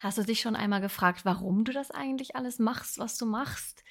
Hast 0.00 0.18
du 0.18 0.22
dich 0.22 0.40
schon 0.40 0.56
einmal 0.56 0.80
gefragt, 0.80 1.24
warum 1.24 1.64
du 1.64 1.72
das 1.72 1.90
eigentlich 1.90 2.36
alles 2.36 2.58
machst, 2.58 2.98
was 2.98 3.18
du 3.18 3.26
machst? 3.26 3.82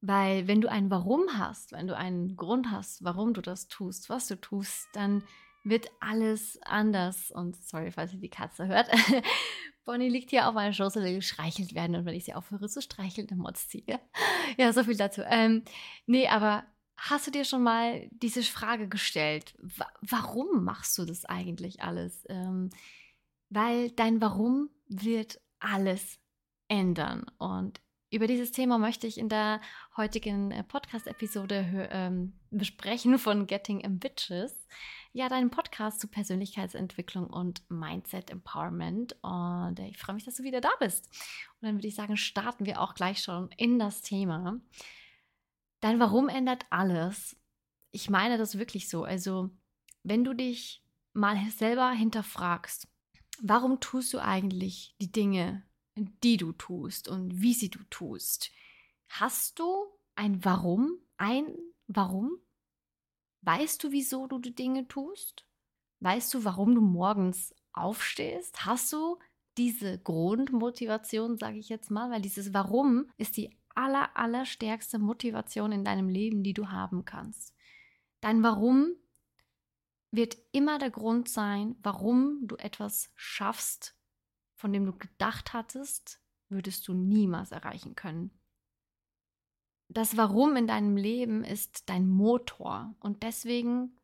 Weil 0.00 0.46
wenn 0.46 0.60
du 0.60 0.70
ein 0.70 0.90
Warum 0.90 1.38
hast, 1.38 1.72
wenn 1.72 1.86
du 1.86 1.96
einen 1.96 2.36
Grund 2.36 2.70
hast, 2.70 3.02
warum 3.02 3.32
du 3.32 3.40
das 3.40 3.68
tust, 3.68 4.10
was 4.10 4.26
du 4.26 4.38
tust, 4.38 4.86
dann 4.92 5.22
wird 5.64 5.90
alles 6.00 6.58
anders. 6.62 7.30
Und 7.30 7.56
sorry, 7.56 7.90
falls 7.90 8.12
ihr 8.12 8.20
die 8.20 8.28
Katze 8.28 8.66
hört. 8.66 8.90
Bonnie 9.86 10.10
liegt 10.10 10.30
hier 10.30 10.46
auf 10.46 10.54
meiner 10.54 10.74
Schoß 10.74 10.96
und 10.96 11.04
will 11.04 11.16
gestreichelt 11.16 11.74
werden. 11.74 11.96
Und 11.96 12.04
wenn 12.04 12.14
ich 12.14 12.26
sie 12.26 12.34
aufhöre 12.34 12.68
zu 12.68 12.82
streicheln, 12.82 13.26
dann 13.26 13.38
motzt 13.38 13.70
sie. 13.70 13.84
Ja, 13.88 13.98
ja 14.58 14.72
so 14.74 14.84
viel 14.84 14.96
dazu. 14.96 15.22
Ähm, 15.22 15.62
nee, 16.06 16.28
aber 16.28 16.64
hast 16.98 17.26
du 17.26 17.30
dir 17.30 17.44
schon 17.44 17.62
mal 17.62 18.06
diese 18.10 18.42
Frage 18.42 18.88
gestellt? 18.88 19.54
warum 20.02 20.64
machst 20.64 20.98
du 20.98 21.06
das 21.06 21.24
eigentlich 21.24 21.82
alles? 21.82 22.24
Ähm, 22.28 22.68
weil 23.48 23.90
dein 23.90 24.20
Warum 24.20 24.68
wird 24.88 25.40
alles 25.64 26.18
ändern. 26.68 27.26
Und 27.38 27.80
über 28.10 28.28
dieses 28.28 28.52
Thema 28.52 28.78
möchte 28.78 29.08
ich 29.08 29.18
in 29.18 29.28
der 29.28 29.60
heutigen 29.96 30.52
äh, 30.52 30.62
Podcast-Episode 30.62 31.88
ähm, 31.90 32.38
besprechen 32.50 33.18
von 33.18 33.48
Getting 33.48 33.84
Ambitious. 33.84 34.68
Ja, 35.12 35.28
deinen 35.28 35.50
Podcast 35.50 36.00
zu 36.00 36.06
Persönlichkeitsentwicklung 36.06 37.26
und 37.26 37.68
Mindset 37.68 38.30
Empowerment. 38.30 39.16
Und 39.22 39.80
äh, 39.80 39.88
ich 39.88 39.98
freue 39.98 40.14
mich, 40.14 40.24
dass 40.24 40.36
du 40.36 40.44
wieder 40.44 40.60
da 40.60 40.70
bist. 40.78 41.08
Und 41.60 41.66
dann 41.66 41.74
würde 41.74 41.88
ich 41.88 41.96
sagen, 41.96 42.16
starten 42.16 42.66
wir 42.66 42.80
auch 42.80 42.94
gleich 42.94 43.20
schon 43.20 43.50
in 43.56 43.80
das 43.80 44.02
Thema. 44.02 44.60
Dein 45.80 45.98
Warum 45.98 46.28
ändert 46.28 46.66
alles. 46.70 47.36
Ich 47.90 48.10
meine 48.10 48.38
das 48.38 48.58
wirklich 48.58 48.88
so. 48.88 49.02
Also, 49.02 49.50
wenn 50.04 50.22
du 50.22 50.34
dich 50.34 50.84
mal 51.14 51.36
selber 51.50 51.90
hinterfragst, 51.90 52.88
warum 53.42 53.80
tust 53.80 54.12
du 54.14 54.18
eigentlich 54.18 54.94
die 55.00 55.12
Dinge, 55.12 55.62
die 55.96 56.36
du 56.36 56.52
tust 56.52 57.08
und 57.08 57.40
wie 57.40 57.54
sie 57.54 57.70
du 57.70 57.80
tust? 57.90 58.50
Hast 59.08 59.58
du 59.58 59.86
ein 60.14 60.44
Warum? 60.44 60.98
Ein 61.16 61.54
Warum? 61.86 62.38
Weißt 63.42 63.82
du, 63.84 63.92
wieso 63.92 64.26
du 64.26 64.38
die 64.38 64.54
Dinge 64.54 64.88
tust? 64.88 65.46
Weißt 66.00 66.32
du, 66.34 66.44
warum 66.44 66.74
du 66.74 66.80
morgens 66.80 67.54
aufstehst? 67.72 68.64
Hast 68.64 68.92
du 68.92 69.18
diese 69.56 69.98
Grundmotivation, 69.98 71.38
sage 71.38 71.58
ich 71.58 71.68
jetzt 71.68 71.90
mal, 71.90 72.10
weil 72.10 72.22
dieses 72.22 72.52
Warum 72.54 73.06
ist 73.16 73.36
die 73.36 73.56
aller, 73.74 74.16
allerstärkste 74.16 74.98
Motivation 74.98 75.72
in 75.72 75.84
deinem 75.84 76.08
Leben, 76.08 76.42
die 76.42 76.54
du 76.54 76.68
haben 76.68 77.04
kannst. 77.04 77.54
Dein 78.20 78.42
Warum 78.42 78.94
wird 80.16 80.36
immer 80.52 80.78
der 80.78 80.90
Grund 80.90 81.28
sein, 81.28 81.76
warum 81.82 82.46
du 82.46 82.56
etwas 82.56 83.10
schaffst, 83.14 83.96
von 84.54 84.72
dem 84.72 84.86
du 84.86 84.92
gedacht 84.92 85.52
hattest, 85.52 86.20
würdest 86.48 86.86
du 86.88 86.94
niemals 86.94 87.50
erreichen 87.50 87.94
können. 87.94 88.30
Das 89.88 90.16
Warum 90.16 90.56
in 90.56 90.66
deinem 90.66 90.96
Leben 90.96 91.44
ist 91.44 91.88
dein 91.88 92.08
Motor 92.08 92.94
und 93.00 93.22
deswegen 93.22 93.96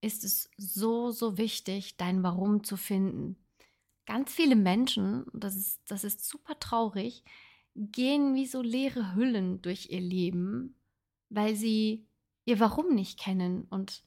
ist 0.00 0.24
es 0.24 0.50
so, 0.56 1.10
so 1.10 1.36
wichtig, 1.36 1.96
dein 1.96 2.22
Warum 2.22 2.62
zu 2.62 2.76
finden. 2.76 3.36
Ganz 4.06 4.32
viele 4.32 4.54
Menschen, 4.54 5.26
das 5.32 5.56
ist, 5.56 5.80
das 5.88 6.04
ist 6.04 6.28
super 6.28 6.58
traurig, 6.60 7.24
gehen 7.74 8.34
wie 8.34 8.46
so 8.46 8.62
leere 8.62 9.14
Hüllen 9.14 9.60
durch 9.62 9.90
ihr 9.90 10.00
Leben, 10.00 10.76
weil 11.28 11.56
sie 11.56 12.06
ihr 12.44 12.60
Warum 12.60 12.94
nicht 12.94 13.18
kennen 13.18 13.66
und 13.68 14.05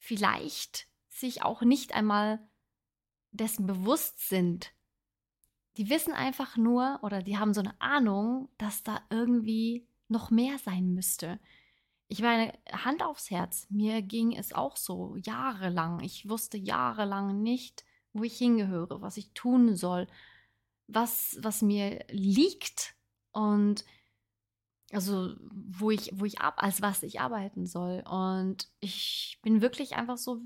vielleicht 0.00 0.88
sich 1.08 1.42
auch 1.42 1.62
nicht 1.62 1.94
einmal 1.94 2.40
dessen 3.30 3.66
bewusst 3.66 4.28
sind. 4.28 4.72
Die 5.76 5.88
wissen 5.88 6.12
einfach 6.12 6.56
nur 6.56 6.98
oder 7.02 7.22
die 7.22 7.38
haben 7.38 7.54
so 7.54 7.60
eine 7.60 7.80
Ahnung, 7.80 8.48
dass 8.58 8.82
da 8.82 9.00
irgendwie 9.10 9.86
noch 10.08 10.30
mehr 10.30 10.58
sein 10.58 10.92
müsste. 10.92 11.38
Ich 12.08 12.22
meine, 12.22 12.52
Hand 12.72 13.04
aufs 13.04 13.30
Herz, 13.30 13.68
mir 13.70 14.02
ging 14.02 14.34
es 14.36 14.52
auch 14.52 14.76
so 14.76 15.14
jahrelang. 15.16 16.00
Ich 16.00 16.28
wusste 16.28 16.58
jahrelang 16.58 17.40
nicht, 17.40 17.84
wo 18.12 18.24
ich 18.24 18.36
hingehöre, 18.36 19.00
was 19.00 19.16
ich 19.16 19.32
tun 19.32 19.76
soll, 19.76 20.08
was, 20.88 21.38
was 21.40 21.62
mir 21.62 22.04
liegt 22.10 22.96
und 23.30 23.84
also 24.92 25.34
wo 25.52 25.90
ich, 25.90 26.10
wo 26.14 26.24
ich 26.24 26.40
ab, 26.40 26.54
als 26.58 26.82
was 26.82 27.02
ich 27.02 27.20
arbeiten 27.20 27.66
soll. 27.66 28.02
Und 28.08 28.68
ich 28.80 29.38
bin 29.42 29.60
wirklich 29.60 29.94
einfach 29.94 30.18
so, 30.18 30.40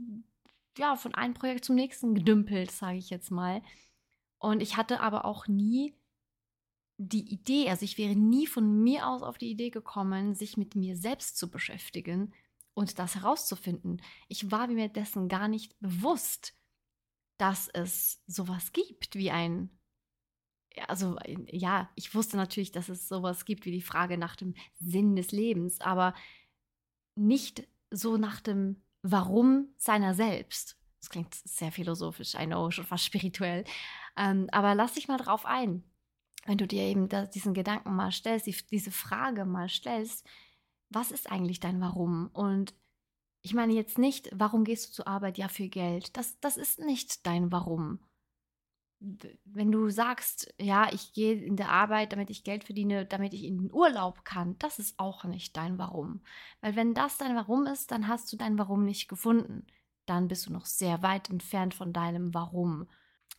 ja, 0.78 0.96
von 0.96 1.14
einem 1.14 1.34
Projekt 1.34 1.64
zum 1.64 1.76
nächsten 1.76 2.14
gedümpelt, 2.14 2.70
sage 2.70 2.98
ich 2.98 3.10
jetzt 3.10 3.30
mal. 3.30 3.62
Und 4.38 4.60
ich 4.60 4.76
hatte 4.76 5.00
aber 5.00 5.24
auch 5.24 5.46
nie 5.46 5.94
die 6.96 7.32
Idee, 7.32 7.70
also 7.70 7.84
ich 7.84 7.98
wäre 7.98 8.14
nie 8.14 8.46
von 8.46 8.82
mir 8.82 9.08
aus 9.08 9.22
auf 9.22 9.38
die 9.38 9.50
Idee 9.50 9.70
gekommen, 9.70 10.34
sich 10.34 10.56
mit 10.56 10.76
mir 10.76 10.96
selbst 10.96 11.36
zu 11.36 11.50
beschäftigen 11.50 12.32
und 12.74 12.98
das 12.98 13.16
herauszufinden. 13.16 14.00
Ich 14.28 14.50
war 14.50 14.68
mir 14.68 14.88
dessen 14.88 15.28
gar 15.28 15.48
nicht 15.48 15.78
bewusst, 15.80 16.54
dass 17.38 17.68
es 17.68 18.22
sowas 18.26 18.72
gibt 18.72 19.16
wie 19.16 19.30
ein 19.30 19.70
also 20.88 21.16
ja, 21.50 21.90
ich 21.94 22.14
wusste 22.14 22.36
natürlich, 22.36 22.72
dass 22.72 22.88
es 22.88 23.08
sowas 23.08 23.44
gibt 23.44 23.64
wie 23.64 23.72
die 23.72 23.82
Frage 23.82 24.18
nach 24.18 24.36
dem 24.36 24.54
Sinn 24.78 25.16
des 25.16 25.32
Lebens, 25.32 25.80
aber 25.80 26.14
nicht 27.14 27.66
so 27.90 28.16
nach 28.16 28.40
dem 28.40 28.82
Warum 29.02 29.68
seiner 29.76 30.14
selbst. 30.14 30.78
Das 31.00 31.10
klingt 31.10 31.34
sehr 31.34 31.70
philosophisch, 31.70 32.34
I 32.34 32.46
know, 32.46 32.70
schon 32.70 32.86
fast 32.86 33.04
spirituell. 33.04 33.64
Ähm, 34.16 34.48
aber 34.50 34.74
lass 34.74 34.94
dich 34.94 35.08
mal 35.08 35.18
drauf 35.18 35.44
ein, 35.44 35.84
wenn 36.46 36.58
du 36.58 36.66
dir 36.66 36.82
eben 36.82 37.08
da, 37.08 37.26
diesen 37.26 37.54
Gedanken 37.54 37.94
mal 37.94 38.10
stellst, 38.10 38.46
die, 38.46 38.56
diese 38.70 38.90
Frage 38.90 39.44
mal 39.44 39.68
stellst, 39.68 40.26
was 40.88 41.12
ist 41.12 41.30
eigentlich 41.30 41.60
dein 41.60 41.80
Warum? 41.80 42.28
Und 42.32 42.74
ich 43.42 43.52
meine 43.52 43.74
jetzt 43.74 43.98
nicht, 43.98 44.30
warum 44.32 44.64
gehst 44.64 44.88
du 44.88 44.92
zur 44.92 45.08
Arbeit? 45.08 45.36
Ja, 45.36 45.48
für 45.48 45.68
Geld. 45.68 46.16
Das, 46.16 46.40
das 46.40 46.56
ist 46.56 46.78
nicht 46.78 47.26
dein 47.26 47.52
Warum 47.52 48.00
wenn 49.44 49.72
du 49.72 49.90
sagst, 49.90 50.52
ja, 50.58 50.88
ich 50.92 51.12
gehe 51.12 51.34
in 51.34 51.56
der 51.56 51.70
Arbeit, 51.70 52.12
damit 52.12 52.30
ich 52.30 52.44
Geld 52.44 52.64
verdiene, 52.64 53.06
damit 53.06 53.34
ich 53.34 53.44
in 53.44 53.58
den 53.58 53.72
Urlaub 53.72 54.24
kann, 54.24 54.56
das 54.58 54.78
ist 54.78 54.98
auch 54.98 55.24
nicht 55.24 55.56
dein 55.56 55.78
Warum. 55.78 56.22
Weil 56.60 56.76
wenn 56.76 56.94
das 56.94 57.18
dein 57.18 57.36
Warum 57.36 57.66
ist, 57.66 57.90
dann 57.90 58.08
hast 58.08 58.32
du 58.32 58.36
dein 58.36 58.58
Warum 58.58 58.84
nicht 58.84 59.08
gefunden. 59.08 59.66
Dann 60.06 60.28
bist 60.28 60.46
du 60.46 60.52
noch 60.52 60.66
sehr 60.66 61.02
weit 61.02 61.30
entfernt 61.30 61.74
von 61.74 61.92
deinem 61.92 62.34
Warum. 62.34 62.86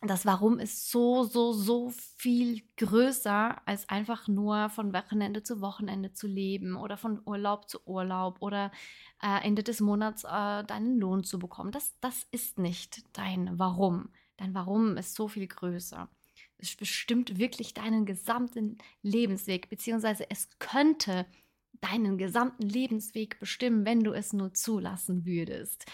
Das 0.02 0.26
Warum 0.26 0.58
ist 0.58 0.90
so, 0.90 1.24
so, 1.24 1.52
so 1.52 1.90
viel 2.16 2.62
größer, 2.76 3.66
als 3.66 3.88
einfach 3.88 4.28
nur 4.28 4.68
von 4.68 4.92
Wochenende 4.92 5.42
zu 5.42 5.60
Wochenende 5.62 6.12
zu 6.12 6.26
leben 6.26 6.76
oder 6.76 6.98
von 6.98 7.22
Urlaub 7.24 7.68
zu 7.68 7.80
Urlaub 7.86 8.36
oder 8.40 8.70
äh, 9.22 9.42
Ende 9.42 9.62
des 9.62 9.80
Monats 9.80 10.24
äh, 10.24 10.64
deinen 10.64 10.98
Lohn 10.98 11.24
zu 11.24 11.38
bekommen. 11.38 11.72
Das, 11.72 11.98
das 12.00 12.26
ist 12.30 12.58
nicht 12.58 13.04
dein 13.16 13.58
Warum. 13.58 14.10
Dein 14.36 14.54
Warum 14.54 14.96
ist 14.96 15.14
so 15.14 15.28
viel 15.28 15.46
größer. 15.46 16.08
Es 16.58 16.76
bestimmt 16.76 17.38
wirklich 17.38 17.74
deinen 17.74 18.06
gesamten 18.06 18.78
Lebensweg, 19.02 19.68
beziehungsweise 19.68 20.30
es 20.30 20.48
könnte 20.58 21.26
deinen 21.80 22.18
gesamten 22.18 22.68
Lebensweg 22.68 23.38
bestimmen, 23.38 23.84
wenn 23.84 24.00
du 24.00 24.12
es 24.12 24.32
nur 24.32 24.54
zulassen 24.54 25.26
würdest. 25.26 25.86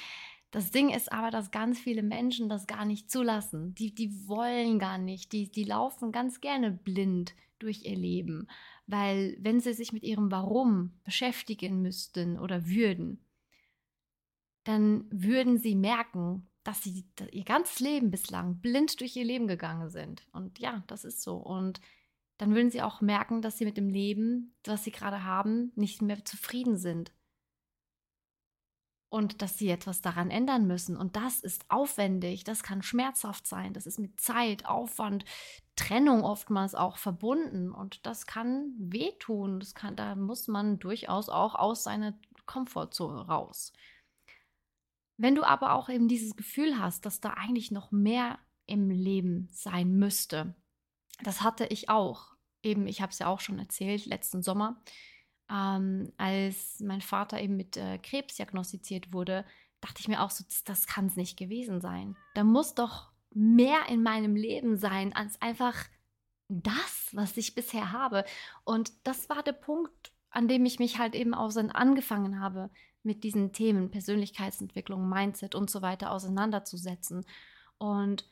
Das 0.53 0.71
Ding 0.71 0.91
ist 0.91 1.11
aber, 1.11 1.31
dass 1.31 1.51
ganz 1.51 1.79
viele 1.79 2.03
Menschen 2.03 2.49
das 2.49 2.67
gar 2.67 2.85
nicht 2.85 3.11
zulassen. 3.11 3.75
Die, 3.75 3.95
die 3.95 4.29
wollen 4.29 4.79
gar 4.79 4.99
nicht. 4.99 5.33
Die, 5.33 5.51
die 5.51 5.65
laufen 5.65 6.13
ganz 6.13 6.41
gerne 6.41 6.71
blind 6.71 7.35
durch 7.59 7.85
ihr 7.87 7.97
Leben. 7.97 8.49
Weil 8.87 9.37
wenn 9.41 9.61
sie 9.61 9.73
sich 9.73 9.93
mit 9.93 10.03
ihrem 10.03 10.31
Warum 10.31 10.93
beschäftigen 11.05 11.81
müssten 11.81 12.39
oder 12.39 12.67
würden, 12.67 13.25
dann 14.65 15.07
würden 15.11 15.59
sie 15.59 15.75
merken, 15.75 16.47
dass 16.65 16.83
sie 16.83 17.05
ihr 17.31 17.45
ganzes 17.45 17.81
Leben 17.81 18.11
bislang 18.11 18.61
blind 18.61 19.01
durch 19.01 19.17
ihr 19.17 19.25
Leben 19.25 19.49
gegangen 19.49 19.91
sind. 19.91 20.27
Und 20.33 20.59
ja, 20.59 20.85
das 20.87 21.05
ist 21.05 21.23
so. 21.23 21.37
Und 21.37 21.81
dann 22.39 22.55
würden 22.55 22.71
sie 22.71 22.83
auch 22.83 23.01
merken, 23.01 23.43
dass 23.43 23.59
sie 23.59 23.65
mit 23.65 23.77
dem 23.77 23.89
Leben, 23.89 24.55
was 24.65 24.85
sie 24.85 24.93
gerade 24.93 25.25
haben, 25.25 25.73
nicht 25.75 26.03
mehr 26.03 26.25
zufrieden 26.25 26.77
sind. 26.77 27.13
Und 29.09 29.43
dass 29.43 29.59
sie 29.59 29.69
etwas 29.69 30.01
daran 30.01 30.31
ändern 30.31 30.67
müssen. 30.67 30.97
Und 30.97 31.17
das 31.17 31.41
ist 31.41 31.67
aufwendig, 31.69 32.45
das 32.45 32.63
kann 32.63 32.83
schmerzhaft 32.83 33.47
sein, 33.47 33.75
das 33.75 33.87
ist 33.87 33.99
mit 33.99 34.21
Zeit, 34.21 34.65
Aufwand, 34.65 35.27
Trennung 35.77 36.25
oftmals 36.25 36.75
auch 36.75 36.97
verbunden. 36.97 37.73
Und 37.73 38.07
das 38.07 38.27
kann 38.27 38.75
wehtun. 38.79 39.61
Das 39.61 39.75
kann, 39.75 39.97
da 39.97 40.15
muss 40.15 40.49
man 40.49 40.79
durchaus 40.79 41.29
auch 41.29 41.55
aus 41.55 41.85
seiner 41.85 42.19
Komfortzone 42.47 43.27
raus. 43.27 43.73
Wenn 45.17 45.35
du 45.35 45.45
aber 45.45 45.75
auch 45.75 45.89
eben 45.89 46.09
dieses 46.09 46.37
Gefühl 46.37 46.79
hast, 46.79 47.07
dass 47.07 47.21
da 47.21 47.31
eigentlich 47.31 47.71
noch 47.71 47.93
mehr 47.93 48.39
im 48.67 48.91
Leben 48.91 49.49
sein 49.51 49.95
müsste, 49.95 50.55
das 51.23 51.43
hatte 51.43 51.67
ich 51.67 51.89
auch. 51.89 52.33
Eben, 52.63 52.87
ich 52.87 53.03
habe 53.03 53.13
es 53.13 53.19
ja 53.19 53.27
auch 53.27 53.41
schon 53.41 53.59
erzählt, 53.59 54.07
letzten 54.07 54.43
Sommer, 54.43 54.83
ähm, 55.51 56.13
als 56.17 56.81
mein 56.81 57.01
Vater 57.01 57.41
eben 57.41 57.57
mit 57.57 57.77
äh, 57.77 57.99
Krebs 57.99 58.37
diagnostiziert 58.37 59.13
wurde, 59.13 59.45
dachte 59.81 60.01
ich 60.01 60.09
mir 60.09 60.23
auch 60.23 60.31
so, 60.31 60.45
das, 60.45 60.65
das 60.65 60.87
kann 60.87 61.07
es 61.07 61.17
nicht 61.17 61.37
gewesen 61.37 61.81
sein. 61.81 62.17
Da 62.35 62.45
muss 62.45 62.75
doch 62.75 63.11
mehr 63.35 63.89
in 63.89 64.03
meinem 64.03 64.37
Leben 64.37 64.77
sein, 64.77 65.13
als 65.13 65.41
einfach 65.43 65.77
das, 66.49 67.09
was 67.13 67.37
ich 67.37 67.55
bisher 67.55 67.93
habe. 67.93 68.25
Und 68.65 68.93
das 69.05 69.29
war 69.29 69.43
der 69.43 69.53
Punkt, 69.53 70.13
an 70.31 70.49
dem 70.49 70.65
ich 70.65 70.79
mich 70.79 70.99
halt 70.99 71.15
eben 71.15 71.35
auch 71.35 71.55
angefangen 71.57 72.41
habe, 72.41 72.71
mit 73.03 73.25
diesen 73.25 73.53
Themen 73.53 73.91
Persönlichkeitsentwicklung, 73.91 75.09
Mindset 75.09 75.55
und 75.55 75.71
so 75.71 75.83
weiter 75.83 76.13
auseinanderzusetzen. 76.13 77.25
Und 77.79 78.31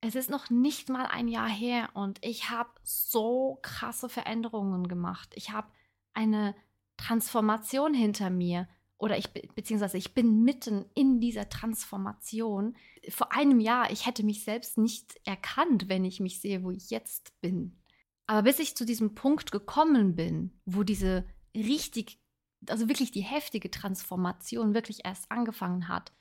es 0.00 0.14
ist 0.14 0.30
noch 0.30 0.50
nicht 0.50 0.88
mal 0.88 1.06
ein 1.06 1.28
Jahr 1.28 1.48
her 1.48 1.90
und 1.94 2.18
ich 2.22 2.50
habe 2.50 2.70
so 2.82 3.58
krasse 3.62 4.08
Veränderungen 4.08 4.88
gemacht. 4.88 5.30
Ich 5.34 5.50
habe 5.50 5.68
eine 6.12 6.54
Transformation 6.96 7.94
hinter 7.94 8.28
mir 8.28 8.68
oder 8.98 9.18
ich 9.18 9.32
beziehungsweise 9.32 9.98
ich 9.98 10.14
bin 10.14 10.44
mitten 10.44 10.84
in 10.94 11.20
dieser 11.20 11.48
Transformation. 11.48 12.76
Vor 13.08 13.32
einem 13.32 13.58
Jahr, 13.58 13.90
ich 13.90 14.06
hätte 14.06 14.22
mich 14.22 14.44
selbst 14.44 14.78
nicht 14.78 15.20
erkannt, 15.24 15.88
wenn 15.88 16.04
ich 16.04 16.20
mich 16.20 16.40
sehe, 16.40 16.62
wo 16.62 16.70
ich 16.70 16.90
jetzt 16.90 17.40
bin. 17.40 17.80
Aber 18.26 18.42
bis 18.42 18.60
ich 18.60 18.76
zu 18.76 18.84
diesem 18.84 19.14
Punkt 19.14 19.50
gekommen 19.50 20.14
bin, 20.14 20.52
wo 20.64 20.84
diese 20.84 21.26
richtig, 21.54 22.21
also 22.68 22.88
wirklich 22.88 23.10
die 23.10 23.22
heftige 23.22 23.70
Transformation 23.70 24.74
wirklich 24.74 25.04
erst 25.04 25.30
angefangen 25.30 25.88
hat, 25.88 26.12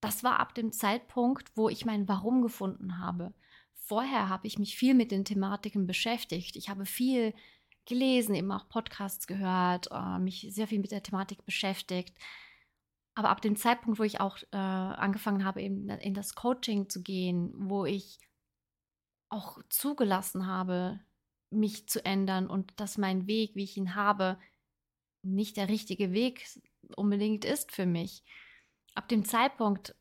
das 0.00 0.24
war 0.24 0.40
ab 0.40 0.54
dem 0.54 0.72
Zeitpunkt, 0.72 1.50
wo 1.56 1.68
ich 1.68 1.84
mein 1.84 2.08
Warum 2.08 2.42
gefunden 2.42 2.98
habe. 2.98 3.34
Vorher 3.74 4.28
habe 4.28 4.46
ich 4.46 4.58
mich 4.58 4.76
viel 4.76 4.94
mit 4.94 5.10
den 5.10 5.24
Thematiken 5.24 5.86
beschäftigt. 5.86 6.56
Ich 6.56 6.68
habe 6.68 6.86
viel 6.86 7.34
gelesen, 7.86 8.34
eben 8.34 8.52
auch 8.52 8.68
Podcasts 8.68 9.26
gehört, 9.26 9.88
äh, 9.90 10.18
mich 10.18 10.46
sehr 10.50 10.68
viel 10.68 10.78
mit 10.78 10.92
der 10.92 11.02
Thematik 11.02 11.44
beschäftigt. 11.44 12.16
Aber 13.14 13.30
ab 13.30 13.42
dem 13.42 13.56
Zeitpunkt, 13.56 13.98
wo 13.98 14.04
ich 14.04 14.20
auch 14.20 14.38
äh, 14.52 14.56
angefangen 14.56 15.44
habe, 15.44 15.60
eben 15.60 15.88
in 15.88 16.14
das 16.14 16.34
Coaching 16.34 16.88
zu 16.88 17.02
gehen, 17.02 17.52
wo 17.56 17.84
ich 17.84 18.18
auch 19.28 19.58
zugelassen 19.68 20.46
habe, 20.46 21.00
mich 21.50 21.88
zu 21.88 22.04
ändern 22.04 22.48
und 22.48 22.78
dass 22.78 22.96
mein 22.96 23.26
Weg, 23.26 23.56
wie 23.56 23.64
ich 23.64 23.76
ihn 23.76 23.94
habe, 23.94 24.38
nicht 25.22 25.56
der 25.56 25.68
richtige 25.68 26.12
Weg 26.12 26.46
unbedingt 26.96 27.44
ist 27.44 27.72
für 27.72 27.86
mich. 27.86 28.24
Ab 28.94 29.08
dem 29.08 29.24
Zeitpunkt 29.24 29.94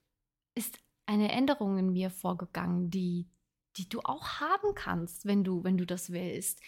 ist 0.56 0.80
eine 1.06 1.32
Änderung 1.32 1.78
in 1.78 1.92
mir 1.92 2.10
vorgegangen, 2.10 2.90
die, 2.90 3.30
die 3.78 3.90
du 3.90 4.00
auch 4.02 4.40
haben 4.40 4.76
kannst, 4.76 5.26
wenn 5.26 5.44
du, 5.44 5.64
wenn 5.64 5.78
du 5.78 5.86
das 5.86 6.12
willst. 6.12 6.62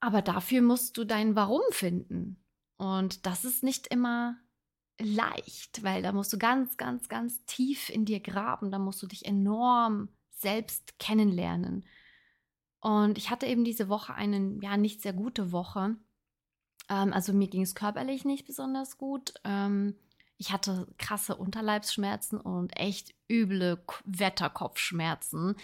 Aber 0.00 0.22
dafür 0.22 0.62
musst 0.62 0.96
du 0.96 1.04
dein 1.04 1.36
Warum 1.36 1.62
finden. 1.70 2.42
Und 2.76 3.26
das 3.26 3.44
ist 3.44 3.62
nicht 3.62 3.86
immer 3.86 4.36
leicht, 5.00 5.82
weil 5.82 6.02
da 6.02 6.12
musst 6.12 6.32
du 6.32 6.38
ganz, 6.38 6.76
ganz, 6.76 7.08
ganz 7.08 7.44
tief 7.46 7.90
in 7.90 8.04
dir 8.04 8.20
graben. 8.20 8.70
Da 8.70 8.78
musst 8.78 9.02
du 9.02 9.06
dich 9.06 9.24
enorm 9.24 10.08
selbst 10.30 10.98
kennenlernen. 10.98 11.86
Und 12.80 13.16
ich 13.16 13.30
hatte 13.30 13.46
eben 13.46 13.64
diese 13.64 13.88
Woche 13.88 14.14
eine, 14.14 14.58
ja, 14.60 14.76
nicht 14.76 15.00
sehr 15.00 15.14
gute 15.14 15.52
Woche. 15.52 15.96
Ähm, 16.88 17.12
also 17.12 17.32
mir 17.32 17.48
ging 17.48 17.62
es 17.62 17.74
körperlich 17.74 18.24
nicht 18.24 18.46
besonders 18.46 18.98
gut. 18.98 19.34
Ähm, 19.44 19.94
ich 20.36 20.52
hatte 20.52 20.86
krasse 20.98 21.36
Unterleibsschmerzen 21.36 22.40
und 22.40 22.76
echt 22.78 23.14
üble 23.30 23.82
Wetterkopfschmerzen. 24.04 25.56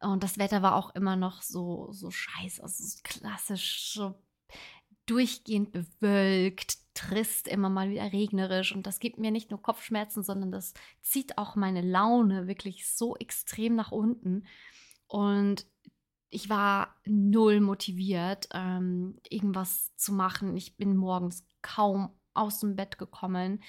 Und 0.00 0.22
das 0.22 0.38
Wetter 0.38 0.62
war 0.62 0.76
auch 0.76 0.94
immer 0.94 1.16
noch 1.16 1.42
so, 1.42 1.88
so 1.92 2.10
scheiße, 2.10 2.62
also 2.62 2.84
klassisch 3.02 3.92
so 3.94 4.14
durchgehend 5.06 5.72
bewölkt, 5.72 6.78
trist, 6.94 7.48
immer 7.48 7.70
mal 7.70 7.90
wieder 7.90 8.12
regnerisch. 8.12 8.74
Und 8.74 8.86
das 8.86 9.00
gibt 9.00 9.18
mir 9.18 9.30
nicht 9.30 9.50
nur 9.50 9.62
Kopfschmerzen, 9.62 10.22
sondern 10.22 10.52
das 10.52 10.74
zieht 11.00 11.38
auch 11.38 11.56
meine 11.56 11.80
Laune 11.80 12.46
wirklich 12.46 12.88
so 12.88 13.16
extrem 13.16 13.74
nach 13.74 13.90
unten. 13.90 14.46
Und 15.06 15.66
ich 16.30 16.50
war 16.50 16.96
null 17.04 17.60
motiviert, 17.60 18.48
ähm, 18.52 19.18
irgendwas 19.28 19.94
zu 19.96 20.12
machen. 20.12 20.56
Ich 20.56 20.76
bin 20.76 20.96
morgens 20.96 21.46
kaum 21.62 22.10
aus 22.34 22.60
dem 22.60 22.76
Bett 22.76 22.98
gekommen. 22.98 23.62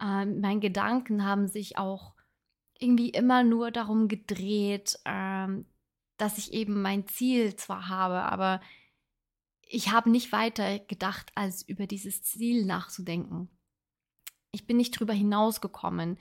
Ähm, 0.00 0.40
meine 0.40 0.60
Gedanken 0.60 1.24
haben 1.24 1.48
sich 1.48 1.78
auch 1.78 2.14
irgendwie 2.78 3.10
immer 3.10 3.42
nur 3.42 3.70
darum 3.70 4.08
gedreht, 4.08 4.98
ähm, 5.06 5.66
dass 6.18 6.38
ich 6.38 6.52
eben 6.52 6.82
mein 6.82 7.06
Ziel 7.06 7.56
zwar 7.56 7.88
habe, 7.88 8.22
aber 8.22 8.60
ich 9.62 9.90
habe 9.90 10.10
nicht 10.10 10.32
weiter 10.32 10.78
gedacht, 10.78 11.32
als 11.34 11.62
über 11.62 11.86
dieses 11.86 12.22
Ziel 12.22 12.64
nachzudenken. 12.66 13.48
Ich 14.52 14.66
bin 14.66 14.76
nicht 14.76 14.92
drüber 14.98 15.12
hinausgekommen. 15.12 16.18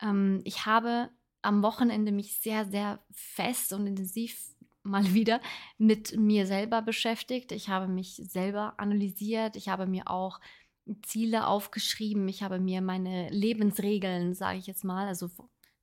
Ähm, 0.00 0.40
ich 0.44 0.66
habe 0.66 1.10
am 1.42 1.62
Wochenende 1.62 2.12
mich 2.12 2.38
sehr, 2.38 2.64
sehr 2.66 3.04
fest 3.10 3.72
und 3.72 3.86
intensiv 3.86 4.49
mal 4.82 5.04
wieder 5.14 5.40
mit 5.78 6.16
mir 6.16 6.46
selber 6.46 6.82
beschäftigt. 6.82 7.52
Ich 7.52 7.68
habe 7.68 7.88
mich 7.88 8.16
selber 8.16 8.74
analysiert. 8.78 9.56
Ich 9.56 9.68
habe 9.68 9.86
mir 9.86 10.08
auch 10.08 10.40
Ziele 11.02 11.46
aufgeschrieben. 11.46 12.28
Ich 12.28 12.42
habe 12.42 12.58
mir 12.58 12.80
meine 12.80 13.28
Lebensregeln, 13.30 14.34
sage 14.34 14.58
ich 14.58 14.66
jetzt 14.66 14.84
mal, 14.84 15.06
also 15.06 15.28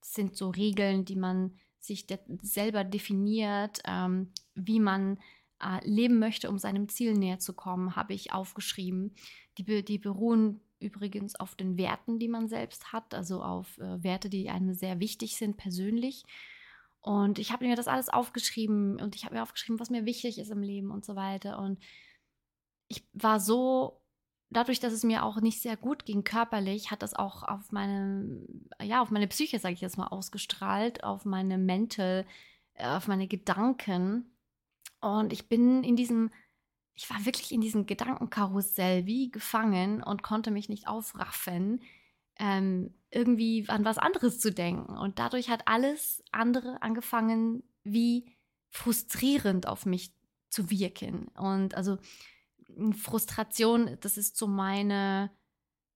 das 0.01 0.13
sind 0.13 0.35
so 0.35 0.49
Regeln, 0.49 1.05
die 1.05 1.15
man 1.15 1.53
sich 1.79 2.07
de 2.07 2.19
selber 2.41 2.83
definiert, 2.83 3.81
ähm, 3.85 4.31
wie 4.55 4.79
man 4.79 5.19
äh, 5.63 5.85
leben 5.88 6.19
möchte, 6.19 6.50
um 6.50 6.57
seinem 6.57 6.89
Ziel 6.89 7.13
näher 7.13 7.39
zu 7.39 7.53
kommen, 7.53 7.95
habe 7.95 8.13
ich 8.13 8.33
aufgeschrieben. 8.33 9.15
Die, 9.57 9.83
die 9.83 9.97
beruhen 9.97 10.61
übrigens 10.79 11.35
auf 11.35 11.55
den 11.55 11.77
Werten, 11.77 12.19
die 12.19 12.27
man 12.27 12.47
selbst 12.47 12.93
hat, 12.93 13.13
also 13.13 13.41
auf 13.41 13.77
äh, 13.77 14.03
Werte, 14.03 14.29
die 14.29 14.50
einem 14.50 14.73
sehr 14.73 15.00
wichtig 15.00 15.38
sind 15.38 15.57
persönlich. 15.57 16.23
Und 17.07 17.39
ich 17.39 17.54
habe 17.54 17.65
mir 17.65 17.77
das 17.77 17.88
alles 17.88 18.09
aufgeschrieben 18.09 19.00
und 19.00 19.15
ich 19.15 19.24
habe 19.24 19.36
mir 19.36 19.42
aufgeschrieben, 19.42 19.80
was 19.80 19.89
mir 19.89 20.04
wichtig 20.04 20.38
ist 20.39 20.51
im 20.51 20.62
Leben 20.62 20.92
und 20.92 21.06
so 21.06 21.15
weiter. 21.15 21.57
Und 21.57 21.80
ich 22.89 23.07
war 23.13 23.39
so 23.39 24.01
dadurch, 24.50 24.81
dass 24.81 24.92
es 24.92 25.06
mir 25.06 25.24
auch 25.24 25.39
nicht 25.39 25.62
sehr 25.62 25.77
gut 25.77 26.04
ging 26.04 26.25
körperlich, 26.25 26.92
hat 26.92 27.01
das 27.01 27.13
auch 27.13 27.44
auf 27.44 27.71
meine, 27.71 28.45
ja, 28.81 29.01
auf 29.01 29.09
meine 29.09 29.30
Psyche, 29.30 29.57
sage 29.57 29.74
ich 29.74 29.80
jetzt 29.80 29.98
mal, 29.98 30.07
ausgestrahlt, 30.07 31.06
auf 31.06 31.24
meine 31.24 31.57
Mental, 31.57 32.25
äh, 32.74 32.88
auf 32.88 33.07
meine 33.07 33.30
Gedanken. 33.30 34.30
Und 35.00 35.31
ich 35.31 35.48
bin 35.48 35.86
in 35.86 35.95
diesem, 35.95 36.30
ich 36.94 37.10
war 37.10 37.24
wirklich 37.24 37.53
in 37.53 37.62
diesem 37.62 37.86
Gedankenkarussell 37.86 39.06
wie 39.06 39.31
gefangen 39.31 40.03
und 40.03 40.24
konnte 40.24 40.51
mich 40.51 40.68
nicht 40.68 40.89
aufraffen, 40.89 41.81
ähm, 42.39 42.94
irgendwie 43.12 43.66
an 43.68 43.86
was 43.86 43.98
anderes 43.98 44.39
zu 44.39 44.51
denken. 44.51 44.98
Und 44.98 45.19
dadurch 45.19 45.50
hat 45.50 45.68
alles 45.68 46.24
andere 46.31 46.81
angefangen, 46.81 47.63
wie 47.84 48.25
frustrierend 48.69 49.68
auf 49.68 49.86
mich 49.86 50.13
zu 50.50 50.69
wirken. 50.69 51.28
Und 51.30 51.75
also 51.75 51.98
Frustration, 52.94 53.98
das 54.01 54.17
ist 54.17 54.38
so 54.38 54.48
meine, 54.48 55.32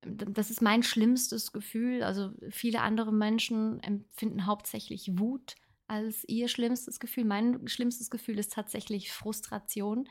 das 0.02 0.50
ist 0.50 0.62
mein 0.62 0.84
schlimmstes 0.84 1.52
Gefühl. 1.52 2.04
Also 2.04 2.32
viele 2.50 2.82
andere 2.82 3.14
Menschen 3.14 3.82
empfinden 3.84 4.46
hauptsächlich 4.46 5.20
Wut 5.20 5.56
als 5.88 6.24
ihr 6.28 6.48
schlimmstes 6.48 7.00
Gefühl. 7.00 7.26
Mein 7.26 7.68
schlimmstes 7.68 8.10
Gefühl 8.10 8.40
ist 8.40 8.54
tatsächlich 8.54 9.12
Frustration. 9.12 10.08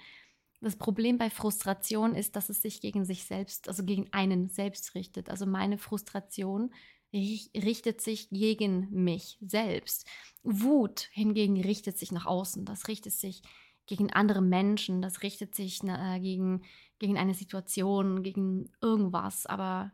Das 0.61 0.77
Problem 0.77 1.17
bei 1.17 1.31
Frustration 1.31 2.15
ist, 2.15 2.37
dass 2.37 2.51
es 2.51 2.61
sich 2.61 2.81
gegen 2.81 3.05
sich 3.05 3.25
selbst, 3.25 3.69
also 3.69 3.85
gegen 3.85 4.13
einen 4.13 4.51
selbst 4.51 4.95
richtet. 4.95 5.31
Also 5.31 5.47
meine 5.47 5.79
Frustration 5.79 6.73
richtet 7.13 8.01
sich 8.01 8.29
gegen 8.31 8.89
mich 8.91 9.39
selbst. 9.41 10.07
Wut 10.43 11.09
hingegen 11.13 11.61
richtet 11.61 11.99
sich 11.99 12.13
nach 12.13 12.27
außen. 12.27 12.65
Das 12.65 12.89
richtet 12.89 13.15
sich 13.15 13.43
gegen 13.87 14.13
andere 14.13 14.43
Menschen, 14.43 15.03
das 15.03 15.23
richtet 15.23 15.55
sich 15.55 15.83
äh, 15.83 16.21
gegen, 16.21 16.63
gegen 17.01 17.19
eine 17.19 17.35
Situation, 17.35 18.23
gegen 18.23 18.71
irgendwas. 18.81 19.47
Aber 19.47 19.93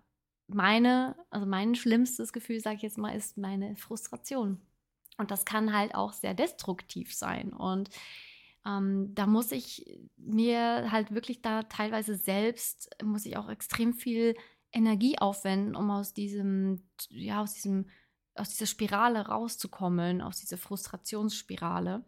meine, 0.49 1.17
also 1.31 1.47
mein 1.47 1.75
schlimmstes 1.75 2.33
Gefühl, 2.33 2.61
sage 2.61 2.77
ich 2.77 2.83
jetzt 2.83 2.99
mal, 2.99 3.17
ist 3.17 3.39
meine 3.39 3.77
Frustration. 3.77 4.61
Und 5.17 5.31
das 5.31 5.45
kann 5.47 5.73
halt 5.73 5.95
auch 5.95 6.13
sehr 6.13 6.35
destruktiv 6.35 7.15
sein. 7.15 7.53
Und 7.55 7.89
ähm, 8.67 9.15
da 9.15 9.27
muss 9.27 9.53
ich 9.53 10.01
mir 10.17 10.91
halt 10.91 11.15
wirklich 11.15 11.41
da 11.41 11.63
teilweise 11.63 12.17
selbst, 12.17 12.91
muss 13.03 13.25
ich 13.25 13.37
auch 13.37 13.49
extrem 13.49 13.95
viel 13.95 14.35
Energie 14.73 15.19
aufwenden, 15.19 15.77
um 15.77 15.91
aus 15.91 16.13
diesem, 16.13 16.89
ja, 17.09 17.41
aus 17.41 17.55
diesem, 17.55 17.89
aus 18.35 18.51
dieser 18.51 18.67
Spirale 18.67 19.27
rauszukommen, 19.27 20.21
aus 20.21 20.41
dieser 20.41 20.59
Frustrationsspirale. 20.59 22.05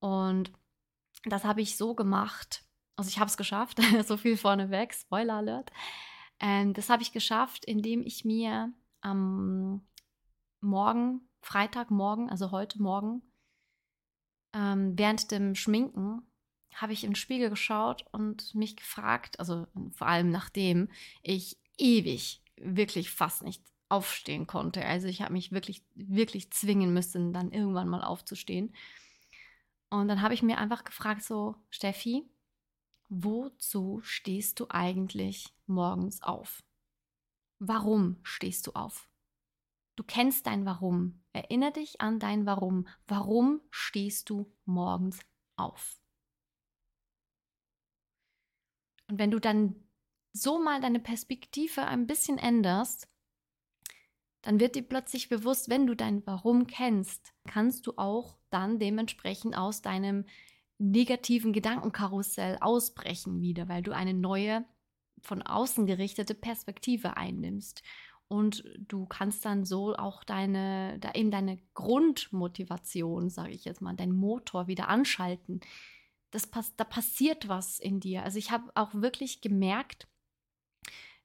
Und 0.00 0.52
das 1.24 1.44
habe 1.44 1.60
ich 1.60 1.76
so 1.76 1.94
gemacht. 1.94 2.64
Also 2.96 3.08
ich 3.08 3.18
habe 3.18 3.28
es 3.28 3.36
geschafft, 3.36 3.78
so 4.06 4.16
viel 4.16 4.36
vorneweg, 4.36 4.94
Spoiler 4.94 5.34
Alert. 5.34 5.70
Ähm, 6.40 6.72
das 6.72 6.88
habe 6.88 7.02
ich 7.02 7.12
geschafft, 7.12 7.64
indem 7.66 8.02
ich 8.02 8.24
mir 8.24 8.72
am 9.02 9.86
Morgen, 10.60 11.28
Freitagmorgen, 11.42 12.30
also 12.30 12.50
heute 12.52 12.80
Morgen, 12.80 13.22
ähm, 14.54 14.98
während 14.98 15.30
dem 15.30 15.54
Schminken, 15.54 16.22
habe 16.74 16.92
ich 16.92 17.02
den 17.02 17.14
Spiegel 17.14 17.50
geschaut 17.50 18.04
und 18.12 18.54
mich 18.54 18.76
gefragt, 18.76 19.38
also 19.38 19.66
vor 19.92 20.08
allem 20.08 20.30
nachdem 20.30 20.88
ich 21.22 21.58
ewig, 21.78 22.42
wirklich 22.56 23.10
fast 23.10 23.42
nicht 23.44 23.62
aufstehen 23.88 24.46
konnte. 24.46 24.84
Also 24.84 25.06
ich 25.08 25.22
habe 25.22 25.32
mich 25.34 25.52
wirklich, 25.52 25.84
wirklich 25.94 26.50
zwingen 26.52 26.92
müssen, 26.92 27.32
dann 27.32 27.52
irgendwann 27.52 27.88
mal 27.88 28.02
aufzustehen 28.02 28.74
Und 29.90 30.08
dann 30.08 30.20
habe 30.22 30.34
ich 30.34 30.42
mir 30.42 30.58
einfach 30.58 30.84
gefragt, 30.84 31.22
so, 31.22 31.56
Steffi, 31.70 32.28
wozu 33.08 34.00
stehst 34.02 34.60
du 34.60 34.66
eigentlich 34.68 35.54
morgens 35.66 36.22
auf? 36.22 36.62
Warum 37.58 38.18
stehst 38.22 38.66
du 38.66 38.72
auf? 38.72 39.08
Du 39.96 40.02
kennst 40.02 40.46
dein 40.46 40.66
Warum. 40.66 41.22
Erinner 41.32 41.70
dich 41.70 42.00
an 42.00 42.18
dein 42.18 42.46
Warum. 42.46 42.86
Warum 43.06 43.60
stehst 43.70 44.30
du 44.30 44.52
morgens 44.64 45.20
auf? 45.56 46.00
Und 49.08 49.18
wenn 49.18 49.30
du 49.30 49.38
dann 49.38 49.76
so 50.32 50.58
mal 50.58 50.80
deine 50.80 51.00
Perspektive 51.00 51.86
ein 51.86 52.06
bisschen 52.06 52.38
änderst, 52.38 53.08
dann 54.42 54.60
wird 54.60 54.74
dir 54.74 54.82
plötzlich 54.82 55.28
bewusst, 55.28 55.70
wenn 55.70 55.86
du 55.86 55.94
dein 55.94 56.26
Warum 56.26 56.66
kennst, 56.66 57.32
kannst 57.46 57.86
du 57.86 57.94
auch 57.96 58.36
dann 58.50 58.78
dementsprechend 58.78 59.56
aus 59.56 59.80
deinem 59.80 60.26
negativen 60.78 61.52
Gedankenkarussell 61.52 62.58
ausbrechen 62.60 63.40
wieder, 63.40 63.68
weil 63.68 63.82
du 63.82 63.92
eine 63.92 64.12
neue, 64.12 64.64
von 65.22 65.40
außen 65.40 65.86
gerichtete 65.86 66.34
Perspektive 66.34 67.16
einnimmst. 67.16 67.82
Und 68.28 68.64
du 68.78 69.06
kannst 69.06 69.44
dann 69.44 69.64
so 69.64 69.94
auch 69.94 70.24
deine, 70.24 70.98
da 70.98 71.12
eben 71.12 71.30
deine 71.30 71.58
Grundmotivation, 71.74 73.28
sage 73.30 73.52
ich 73.52 73.64
jetzt 73.64 73.80
mal, 73.80 73.94
dein 73.94 74.12
Motor 74.12 74.66
wieder 74.66 74.88
anschalten. 74.88 75.60
Das 76.30 76.46
pass, 76.46 76.74
da 76.76 76.84
passiert 76.84 77.48
was 77.48 77.78
in 77.78 78.00
dir. 78.00 78.22
Also 78.22 78.38
ich 78.38 78.50
habe 78.50 78.70
auch 78.74 78.94
wirklich 78.94 79.40
gemerkt, 79.40 80.08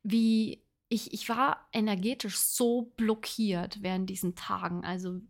wie 0.03 0.63
ich, 0.89 1.13
ich 1.13 1.29
war 1.29 1.67
energetisch 1.71 2.37
so 2.37 2.93
blockiert 2.97 3.81
während 3.81 4.09
diesen 4.09 4.35
Tagen. 4.35 4.83
Also 4.83 5.21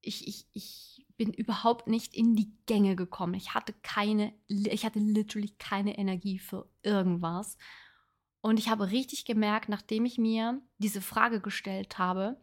ich, 0.00 0.26
ich, 0.26 0.46
ich 0.52 1.06
bin 1.16 1.32
überhaupt 1.32 1.88
nicht 1.88 2.14
in 2.14 2.36
die 2.36 2.52
Gänge 2.66 2.96
gekommen. 2.96 3.34
Ich 3.34 3.54
hatte 3.54 3.74
keine, 3.82 4.32
ich 4.46 4.84
hatte 4.84 4.98
literally 4.98 5.50
keine 5.58 5.98
Energie 5.98 6.38
für 6.38 6.68
irgendwas. 6.82 7.56
Und 8.40 8.58
ich 8.58 8.68
habe 8.68 8.90
richtig 8.90 9.24
gemerkt, 9.24 9.68
nachdem 9.68 10.04
ich 10.04 10.18
mir 10.18 10.60
diese 10.78 11.00
Frage 11.00 11.40
gestellt 11.40 11.98
habe 11.98 12.40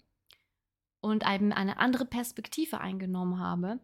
und 1.01 1.25
eine 1.25 1.77
andere 1.77 2.05
Perspektive 2.05 2.81
eingenommen 2.81 3.39
habe, 3.39 3.79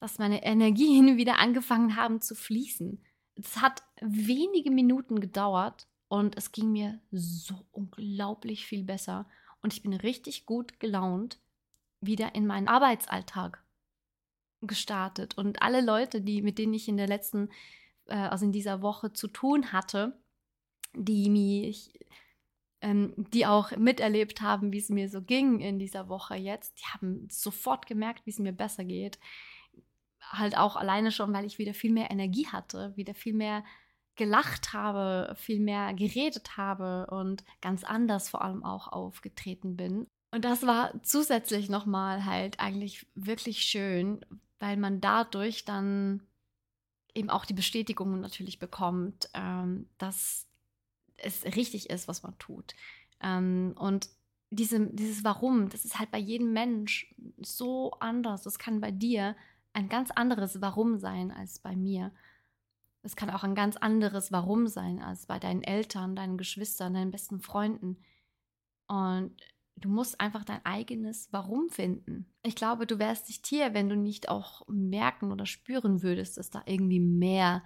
dass 0.00 0.18
meine 0.18 0.44
Energien 0.44 1.16
wieder 1.16 1.38
angefangen 1.38 1.96
haben 1.96 2.20
zu 2.20 2.34
fließen. 2.34 3.02
Es 3.36 3.60
hat 3.60 3.82
wenige 4.00 4.70
Minuten 4.70 5.20
gedauert 5.20 5.86
und 6.08 6.36
es 6.36 6.52
ging 6.52 6.72
mir 6.72 7.00
so 7.12 7.66
unglaublich 7.70 8.66
viel 8.66 8.84
besser. 8.84 9.26
Und 9.62 9.72
ich 9.72 9.82
bin 9.82 9.92
richtig 9.92 10.46
gut 10.46 10.80
gelaunt 10.80 11.38
wieder 12.00 12.34
in 12.34 12.46
meinen 12.46 12.68
Arbeitsalltag 12.68 13.62
gestartet. 14.60 15.36
Und 15.36 15.62
alle 15.62 15.80
Leute, 15.80 16.20
die, 16.20 16.42
mit 16.42 16.58
denen 16.58 16.74
ich 16.74 16.88
in 16.88 16.96
der 16.96 17.08
letzten, 17.08 17.50
äh, 18.06 18.16
also 18.16 18.44
in 18.44 18.52
dieser 18.52 18.82
Woche 18.82 19.12
zu 19.12 19.28
tun 19.28 19.72
hatte, 19.72 20.18
die 20.94 21.30
mich, 21.30 21.98
ähm, 22.80 23.14
die 23.16 23.46
auch 23.46 23.76
miterlebt 23.76 24.40
haben, 24.40 24.72
wie 24.72 24.78
es 24.78 24.88
mir 24.88 25.08
so 25.08 25.22
ging 25.22 25.60
in 25.60 25.78
dieser 25.78 26.08
Woche 26.08 26.36
jetzt, 26.36 26.80
die 26.80 26.86
haben 26.86 27.28
sofort 27.30 27.86
gemerkt, 27.86 28.26
wie 28.26 28.30
es 28.30 28.38
mir 28.38 28.52
besser 28.52 28.84
geht. 28.84 29.18
Halt 30.20 30.56
auch 30.56 30.76
alleine 30.76 31.10
schon, 31.10 31.32
weil 31.32 31.44
ich 31.44 31.58
wieder 31.58 31.74
viel 31.74 31.92
mehr 31.92 32.10
Energie 32.10 32.46
hatte, 32.46 32.96
wieder 32.96 33.14
viel 33.14 33.34
mehr 33.34 33.64
gelacht 34.16 34.72
habe, 34.72 35.34
viel 35.36 35.60
mehr 35.60 35.94
geredet 35.94 36.56
habe 36.56 37.06
und 37.06 37.44
ganz 37.60 37.84
anders 37.84 38.28
vor 38.28 38.42
allem 38.42 38.64
auch 38.64 38.88
aufgetreten 38.88 39.76
bin. 39.76 40.06
Und 40.30 40.44
das 40.44 40.66
war 40.66 41.02
zusätzlich 41.02 41.70
nochmal 41.70 42.24
halt 42.24 42.60
eigentlich 42.60 43.06
wirklich 43.14 43.60
schön, 43.60 44.20
weil 44.58 44.76
man 44.76 45.00
dadurch 45.00 45.64
dann 45.64 46.26
eben 47.14 47.30
auch 47.30 47.46
die 47.46 47.54
Bestätigung 47.54 48.20
natürlich 48.20 48.58
bekommt, 48.58 49.30
ähm, 49.34 49.88
dass 49.96 50.47
es 51.18 51.44
richtig 51.44 51.90
ist, 51.90 52.08
was 52.08 52.22
man 52.22 52.38
tut. 52.38 52.74
Ähm, 53.20 53.74
und 53.78 54.08
diese, 54.50 54.86
dieses 54.88 55.24
Warum, 55.24 55.68
das 55.68 55.84
ist 55.84 55.98
halt 55.98 56.10
bei 56.10 56.18
jedem 56.18 56.52
Mensch 56.52 57.14
so 57.38 57.90
anders. 58.00 58.42
Das 58.42 58.58
kann 58.58 58.80
bei 58.80 58.90
dir 58.90 59.36
ein 59.72 59.88
ganz 59.88 60.10
anderes 60.10 60.60
Warum 60.60 60.98
sein 60.98 61.30
als 61.30 61.58
bei 61.58 61.76
mir. 61.76 62.12
Es 63.02 63.14
kann 63.14 63.30
auch 63.30 63.44
ein 63.44 63.54
ganz 63.54 63.76
anderes 63.76 64.32
Warum 64.32 64.66
sein 64.66 65.00
als 65.02 65.26
bei 65.26 65.38
deinen 65.38 65.62
Eltern, 65.62 66.16
deinen 66.16 66.38
Geschwistern, 66.38 66.94
deinen 66.94 67.10
besten 67.10 67.40
Freunden. 67.40 67.98
Und 68.86 69.36
du 69.76 69.88
musst 69.88 70.20
einfach 70.20 70.44
dein 70.44 70.64
eigenes 70.64 71.28
Warum 71.32 71.68
finden. 71.68 72.26
Ich 72.42 72.56
glaube, 72.56 72.86
du 72.86 72.98
wärst 72.98 73.28
nicht 73.28 73.46
hier, 73.46 73.74
wenn 73.74 73.88
du 73.88 73.96
nicht 73.96 74.28
auch 74.28 74.66
merken 74.66 75.30
oder 75.30 75.46
spüren 75.46 76.02
würdest, 76.02 76.38
dass 76.38 76.50
da 76.50 76.62
irgendwie 76.66 77.00
mehr 77.00 77.62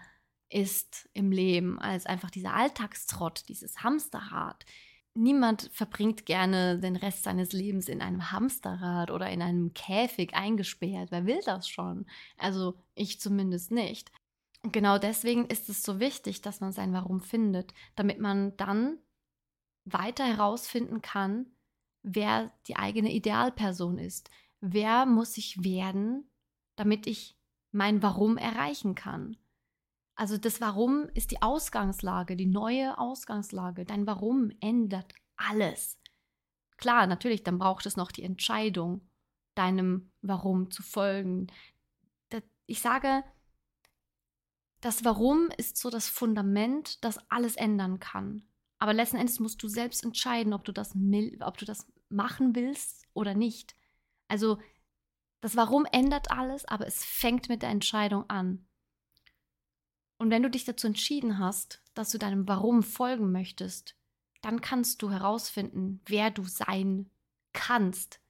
im 1.14 1.32
Leben 1.32 1.78
als 1.78 2.06
einfach 2.06 2.30
dieser 2.30 2.54
Alltagstrott, 2.54 3.48
dieses 3.48 3.82
Hamsterrad. 3.82 4.64
Niemand 5.14 5.70
verbringt 5.72 6.24
gerne 6.24 6.78
den 6.78 6.96
Rest 6.96 7.24
seines 7.24 7.52
Lebens 7.52 7.88
in 7.88 8.00
einem 8.00 8.30
Hamsterrad 8.32 9.10
oder 9.10 9.30
in 9.30 9.42
einem 9.42 9.74
Käfig 9.74 10.34
eingesperrt. 10.34 11.10
Wer 11.10 11.26
will 11.26 11.40
das 11.44 11.68
schon? 11.68 12.06
Also 12.38 12.78
ich 12.94 13.20
zumindest 13.20 13.70
nicht. 13.70 14.10
Und 14.62 14.72
genau 14.72 14.98
deswegen 14.98 15.46
ist 15.46 15.68
es 15.68 15.82
so 15.82 16.00
wichtig, 16.00 16.40
dass 16.40 16.60
man 16.60 16.72
sein 16.72 16.92
Warum 16.92 17.20
findet, 17.20 17.74
damit 17.96 18.20
man 18.20 18.56
dann 18.56 18.98
weiter 19.84 20.24
herausfinden 20.24 21.02
kann, 21.02 21.46
wer 22.02 22.52
die 22.68 22.76
eigene 22.76 23.12
Idealperson 23.12 23.98
ist. 23.98 24.30
Wer 24.60 25.06
muss 25.06 25.36
ich 25.36 25.64
werden, 25.64 26.30
damit 26.76 27.06
ich 27.06 27.36
mein 27.72 28.02
Warum 28.02 28.36
erreichen 28.36 28.94
kann? 28.94 29.36
Also 30.22 30.38
das 30.38 30.60
Warum 30.60 31.08
ist 31.14 31.32
die 31.32 31.42
Ausgangslage, 31.42 32.36
die 32.36 32.46
neue 32.46 32.96
Ausgangslage. 32.96 33.84
Dein 33.84 34.06
Warum 34.06 34.52
ändert 34.60 35.12
alles. 35.34 35.98
Klar, 36.76 37.08
natürlich, 37.08 37.42
dann 37.42 37.58
braucht 37.58 37.86
es 37.86 37.96
noch 37.96 38.12
die 38.12 38.22
Entscheidung, 38.22 39.00
deinem 39.56 40.12
Warum 40.20 40.70
zu 40.70 40.84
folgen. 40.84 41.48
Ich 42.66 42.80
sage, 42.80 43.24
das 44.80 45.04
Warum 45.04 45.48
ist 45.56 45.76
so 45.76 45.90
das 45.90 46.08
Fundament, 46.08 47.04
das 47.04 47.18
alles 47.28 47.56
ändern 47.56 47.98
kann. 47.98 48.46
Aber 48.78 48.94
letzten 48.94 49.16
Endes 49.16 49.40
musst 49.40 49.60
du 49.60 49.66
selbst 49.66 50.04
entscheiden, 50.04 50.52
ob 50.52 50.64
du 50.64 50.70
das, 50.70 50.94
ob 51.40 51.58
du 51.58 51.64
das 51.64 51.84
machen 52.10 52.54
willst 52.54 53.08
oder 53.12 53.34
nicht. 53.34 53.74
Also 54.28 54.60
das 55.40 55.56
Warum 55.56 55.84
ändert 55.84 56.30
alles, 56.30 56.64
aber 56.64 56.86
es 56.86 57.04
fängt 57.04 57.48
mit 57.48 57.62
der 57.62 57.70
Entscheidung 57.70 58.30
an. 58.30 58.68
Und 60.22 60.30
wenn 60.30 60.44
du 60.44 60.50
dich 60.50 60.64
dazu 60.64 60.86
entschieden 60.86 61.40
hast, 61.40 61.82
dass 61.94 62.10
du 62.10 62.18
deinem 62.18 62.46
Warum 62.46 62.84
folgen 62.84 63.32
möchtest, 63.32 63.96
dann 64.40 64.60
kannst 64.60 65.02
du 65.02 65.10
herausfinden, 65.10 66.00
wer 66.06 66.30
du 66.30 66.44
sein 66.44 67.10
kannst. 67.52 68.20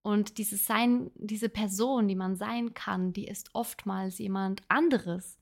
Und 0.00 0.38
dieses 0.38 0.64
Sein, 0.64 1.10
diese 1.16 1.50
Person, 1.50 2.08
die 2.08 2.14
man 2.14 2.36
sein 2.36 2.72
kann, 2.72 3.12
die 3.12 3.28
ist 3.28 3.50
oftmals 3.52 4.16
jemand 4.16 4.62
anderes 4.68 5.38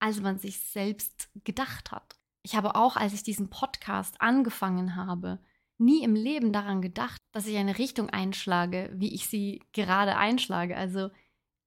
als 0.00 0.20
man 0.20 0.38
sich 0.38 0.58
selbst 0.58 1.30
gedacht 1.44 1.92
hat. 1.92 2.18
Ich 2.42 2.56
habe 2.56 2.74
auch, 2.74 2.96
als 2.96 3.12
ich 3.12 3.22
diesen 3.22 3.50
Podcast 3.50 4.20
angefangen 4.20 4.96
habe, 4.96 5.38
nie 5.78 6.02
im 6.02 6.14
Leben 6.14 6.52
daran 6.52 6.82
gedacht, 6.82 7.20
dass 7.32 7.46
ich 7.46 7.56
eine 7.56 7.78
Richtung 7.78 8.10
einschlage, 8.10 8.90
wie 8.94 9.14
ich 9.14 9.28
sie 9.28 9.62
gerade 9.72 10.16
einschlage. 10.16 10.76
Also 10.76 11.10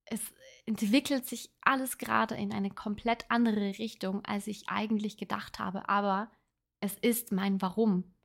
es 0.05 0.33
entwickelt 0.65 1.25
sich 1.27 1.53
alles 1.61 1.97
gerade 1.97 2.35
in 2.35 2.53
eine 2.53 2.69
komplett 2.69 3.29
andere 3.29 3.77
Richtung, 3.77 4.23
als 4.25 4.47
ich 4.47 4.69
eigentlich 4.69 5.17
gedacht 5.17 5.59
habe. 5.59 5.89
Aber 5.89 6.31
es 6.79 6.95
ist 6.95 7.31
mein 7.31 7.61
Warum. 7.61 8.15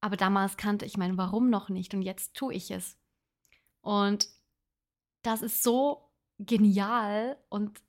Aber 0.00 0.16
damals 0.16 0.56
kannte 0.56 0.84
ich 0.84 0.96
mein 0.96 1.16
Warum 1.16 1.50
noch 1.50 1.68
nicht 1.68 1.94
und 1.94 2.02
jetzt 2.02 2.34
tue 2.34 2.54
ich 2.54 2.70
es. 2.70 2.98
Und 3.80 4.28
das 5.22 5.42
ist 5.42 5.62
so 5.62 6.12
genial 6.38 7.42
und 7.48 7.82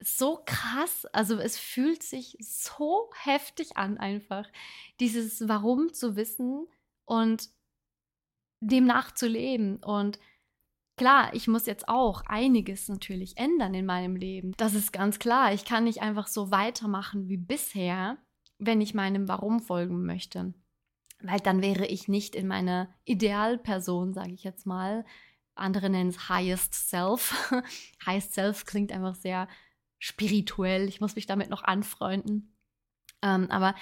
so 0.00 0.42
krass. 0.44 1.06
Also 1.06 1.38
es 1.38 1.58
fühlt 1.58 2.02
sich 2.02 2.36
so 2.40 3.10
heftig 3.14 3.76
an, 3.76 3.98
einfach 3.98 4.46
dieses 5.00 5.48
Warum 5.48 5.92
zu 5.92 6.16
wissen 6.16 6.66
und 7.04 7.50
demnach 8.60 9.12
zu 9.12 9.26
leben. 9.26 9.76
Und 9.82 10.18
klar, 10.96 11.34
ich 11.34 11.48
muss 11.48 11.66
jetzt 11.66 11.88
auch 11.88 12.22
einiges 12.26 12.88
natürlich 12.88 13.36
ändern 13.36 13.74
in 13.74 13.86
meinem 13.86 14.16
Leben. 14.16 14.52
Das 14.56 14.74
ist 14.74 14.92
ganz 14.92 15.18
klar. 15.18 15.52
Ich 15.52 15.64
kann 15.64 15.84
nicht 15.84 16.02
einfach 16.02 16.26
so 16.26 16.50
weitermachen 16.50 17.28
wie 17.28 17.36
bisher, 17.36 18.18
wenn 18.58 18.80
ich 18.80 18.94
meinem 18.94 19.28
Warum 19.28 19.60
folgen 19.60 20.04
möchte. 20.04 20.54
Weil 21.20 21.40
dann 21.40 21.62
wäre 21.62 21.86
ich 21.86 22.08
nicht 22.08 22.34
in 22.34 22.48
meiner 22.48 22.88
Idealperson, 23.04 24.12
sage 24.12 24.32
ich 24.32 24.44
jetzt 24.44 24.66
mal. 24.66 25.04
Andere 25.54 25.90
nennen 25.90 26.10
es 26.10 26.28
Highest 26.28 26.74
Self. 26.88 27.52
highest 28.06 28.34
Self 28.34 28.64
klingt 28.64 28.92
einfach 28.92 29.14
sehr 29.14 29.48
spirituell. 29.98 30.88
Ich 30.88 31.00
muss 31.00 31.14
mich 31.14 31.26
damit 31.26 31.50
noch 31.50 31.62
anfreunden. 31.62 32.56
Ähm, 33.22 33.50
aber 33.50 33.74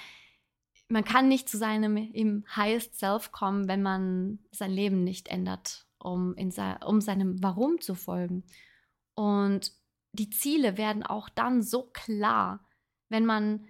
man 0.87 1.03
kann 1.03 1.27
nicht 1.27 1.49
zu 1.49 1.57
seinem 1.57 1.97
im 1.97 2.45
Highest 2.55 2.99
Self 2.99 3.31
kommen, 3.31 3.67
wenn 3.67 3.81
man 3.81 4.39
sein 4.51 4.71
Leben 4.71 5.03
nicht 5.03 5.29
ändert, 5.29 5.87
um, 6.01 6.33
in 6.35 6.53
um 6.85 7.01
seinem 7.01 7.41
Warum 7.41 7.79
zu 7.79 7.95
folgen. 7.95 8.43
Und 9.15 9.73
die 10.13 10.29
Ziele 10.29 10.77
werden 10.77 11.03
auch 11.03 11.29
dann 11.29 11.61
so 11.61 11.89
klar, 11.91 12.65
wenn 13.09 13.25
man 13.25 13.67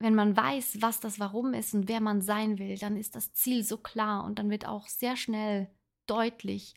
wenn 0.00 0.14
man 0.14 0.36
weiß, 0.36 0.80
was 0.80 1.00
das 1.00 1.18
Warum 1.18 1.54
ist 1.54 1.74
und 1.74 1.88
wer 1.88 2.00
man 2.00 2.22
sein 2.22 2.58
will, 2.58 2.78
dann 2.78 2.96
ist 2.96 3.16
das 3.16 3.32
Ziel 3.32 3.64
so 3.64 3.78
klar 3.78 4.24
und 4.24 4.38
dann 4.38 4.50
wird 4.50 4.66
auch 4.66 4.86
sehr 4.86 5.16
schnell 5.16 5.68
deutlich, 6.06 6.74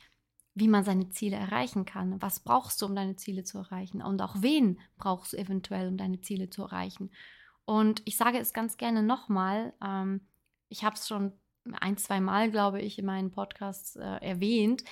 wie 0.56 0.68
man 0.68 0.84
seine 0.84 1.10
Ziele 1.10 1.38
erreichen 1.38 1.86
kann. 1.86 2.22
Was 2.22 2.40
brauchst 2.40 2.82
du, 2.82 2.88
um 2.88 2.96
deine 2.96 3.16
Ziele 3.16 3.44
zu 3.44 3.60
erreichen? 3.60 4.02
Und 4.02 4.22
auch 4.22 4.38
wen 4.40 4.80
brauchst 4.98 5.34
du 5.34 5.38
eventuell, 5.38 5.88
um 5.88 5.98
deine 5.98 6.22
Ziele 6.22 6.50
zu 6.50 6.64
erreichen? 6.64 7.12
Und 7.66 8.02
ich 8.06 8.18
sage 8.18 8.40
es 8.40 8.54
ganz 8.54 8.78
gerne 8.78 9.04
nochmal, 9.04 9.74
ähm, 9.84 10.28
ich 10.68 10.84
habe 10.84 10.96
es 10.96 11.08
schon 11.08 11.34
ein, 11.80 11.98
zwei 11.98 12.20
Mal, 12.20 12.52
glaube 12.52 12.82
ich, 12.82 12.98
in 13.00 13.06
meinen 13.06 13.32
Podcasts 13.32 13.96
äh, 13.96 14.02
erwähnt. 14.02 14.84